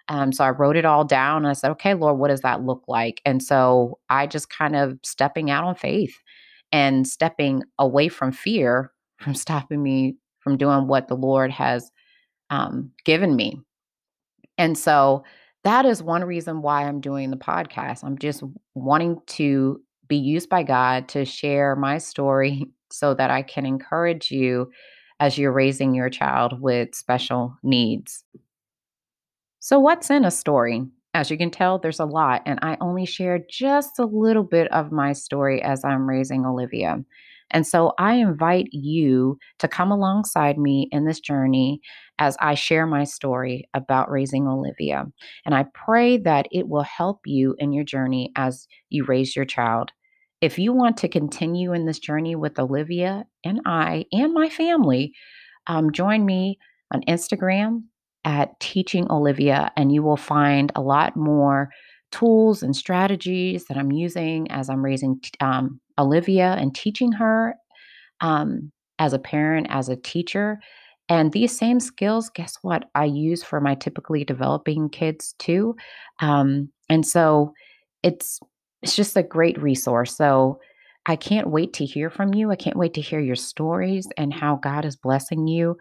Um, 0.08 0.32
so 0.32 0.44
I 0.44 0.50
wrote 0.50 0.76
it 0.76 0.84
all 0.84 1.04
down 1.04 1.38
and 1.38 1.48
I 1.48 1.52
said, 1.52 1.70
okay, 1.72 1.94
Lord, 1.94 2.18
what 2.18 2.28
does 2.28 2.40
that 2.42 2.64
look 2.64 2.84
like? 2.86 3.20
And 3.24 3.42
so 3.42 3.98
I 4.08 4.26
just 4.26 4.50
kind 4.50 4.76
of 4.76 4.98
stepping 5.02 5.50
out 5.50 5.64
on 5.64 5.74
faith 5.74 6.16
and 6.72 7.06
stepping 7.06 7.62
away 7.78 8.08
from 8.08 8.32
fear 8.32 8.92
from 9.18 9.34
stopping 9.34 9.82
me 9.82 10.16
from 10.46 10.56
doing 10.56 10.86
what 10.86 11.08
the 11.08 11.16
Lord 11.16 11.50
has 11.50 11.90
um, 12.50 12.92
given 13.04 13.34
me. 13.34 13.58
And 14.56 14.78
so 14.78 15.24
that 15.64 15.84
is 15.84 16.04
one 16.04 16.22
reason 16.22 16.62
why 16.62 16.84
I'm 16.84 17.00
doing 17.00 17.32
the 17.32 17.36
podcast. 17.36 18.04
I'm 18.04 18.16
just 18.16 18.44
wanting 18.76 19.20
to 19.26 19.80
be 20.06 20.14
used 20.14 20.48
by 20.48 20.62
God 20.62 21.08
to 21.08 21.24
share 21.24 21.74
my 21.74 21.98
story 21.98 22.64
so 22.92 23.12
that 23.14 23.28
I 23.28 23.42
can 23.42 23.66
encourage 23.66 24.30
you 24.30 24.70
as 25.18 25.36
you're 25.36 25.50
raising 25.50 25.96
your 25.96 26.10
child 26.10 26.60
with 26.60 26.94
special 26.94 27.56
needs. 27.64 28.22
So, 29.58 29.80
what's 29.80 30.10
in 30.10 30.24
a 30.24 30.30
story? 30.30 30.86
As 31.12 31.28
you 31.28 31.36
can 31.36 31.50
tell, 31.50 31.80
there's 31.80 31.98
a 31.98 32.04
lot, 32.04 32.42
and 32.46 32.60
I 32.62 32.76
only 32.80 33.04
share 33.04 33.40
just 33.50 33.98
a 33.98 34.04
little 34.04 34.44
bit 34.44 34.70
of 34.70 34.92
my 34.92 35.12
story 35.12 35.60
as 35.60 35.84
I'm 35.84 36.08
raising 36.08 36.46
Olivia. 36.46 37.02
And 37.50 37.66
so 37.66 37.92
I 37.98 38.14
invite 38.14 38.68
you 38.72 39.38
to 39.60 39.68
come 39.68 39.90
alongside 39.90 40.58
me 40.58 40.88
in 40.90 41.06
this 41.06 41.20
journey 41.20 41.80
as 42.18 42.36
I 42.40 42.54
share 42.54 42.86
my 42.86 43.04
story 43.04 43.68
about 43.74 44.10
raising 44.10 44.48
Olivia. 44.48 45.04
And 45.44 45.54
I 45.54 45.66
pray 45.74 46.18
that 46.18 46.46
it 46.50 46.68
will 46.68 46.82
help 46.82 47.20
you 47.24 47.54
in 47.58 47.72
your 47.72 47.84
journey 47.84 48.32
as 48.36 48.66
you 48.88 49.04
raise 49.04 49.36
your 49.36 49.44
child. 49.44 49.90
If 50.40 50.58
you 50.58 50.72
want 50.72 50.98
to 50.98 51.08
continue 51.08 51.72
in 51.72 51.86
this 51.86 51.98
journey 51.98 52.36
with 52.36 52.58
Olivia 52.58 53.24
and 53.44 53.60
I 53.64 54.04
and 54.12 54.34
my 54.34 54.48
family, 54.48 55.12
um, 55.66 55.92
join 55.92 56.24
me 56.26 56.58
on 56.92 57.02
Instagram 57.08 57.84
at 58.24 58.58
Teaching 58.58 59.10
Olivia, 59.10 59.70
and 59.76 59.92
you 59.92 60.02
will 60.02 60.16
find 60.16 60.72
a 60.74 60.80
lot 60.82 61.16
more 61.16 61.70
tools 62.12 62.62
and 62.62 62.74
strategies 62.74 63.64
that 63.66 63.76
I'm 63.76 63.92
using 63.92 64.50
as 64.50 64.68
I'm 64.70 64.84
raising 64.84 65.20
um, 65.40 65.80
Olivia 65.98 66.56
and 66.58 66.74
teaching 66.74 67.12
her 67.12 67.54
um, 68.20 68.70
as 68.98 69.12
a 69.12 69.18
parent, 69.18 69.66
as 69.70 69.88
a 69.88 69.96
teacher. 69.96 70.58
And 71.08 71.32
these 71.32 71.56
same 71.56 71.78
skills, 71.78 72.30
guess 72.30 72.58
what? 72.62 72.88
I 72.94 73.04
use 73.04 73.42
for 73.42 73.60
my 73.60 73.74
typically 73.74 74.24
developing 74.24 74.88
kids 74.88 75.34
too. 75.38 75.76
Um, 76.20 76.70
and 76.88 77.06
so 77.06 77.52
it's 78.02 78.40
it's 78.82 78.96
just 78.96 79.16
a 79.16 79.22
great 79.22 79.60
resource. 79.60 80.16
So 80.16 80.60
I 81.06 81.16
can't 81.16 81.50
wait 81.50 81.72
to 81.74 81.84
hear 81.84 82.10
from 82.10 82.34
you. 82.34 82.50
I 82.50 82.56
can't 82.56 82.76
wait 82.76 82.94
to 82.94 83.00
hear 83.00 83.20
your 83.20 83.36
stories 83.36 84.08
and 84.16 84.34
how 84.34 84.56
God 84.56 84.84
is 84.84 84.96
blessing 84.96 85.46
you 85.46 85.76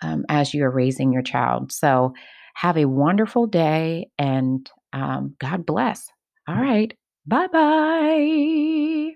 um, 0.00 0.24
as 0.28 0.54
you 0.54 0.64
are 0.64 0.70
raising 0.70 1.12
your 1.12 1.22
child. 1.22 1.72
So 1.72 2.14
have 2.54 2.76
a 2.76 2.86
wonderful 2.86 3.46
day 3.46 4.08
and 4.18 4.70
um, 4.92 5.36
God 5.38 5.66
bless. 5.66 6.10
All 6.48 6.56
right. 6.56 6.96
Bye 7.26 7.46
bye. 7.48 9.12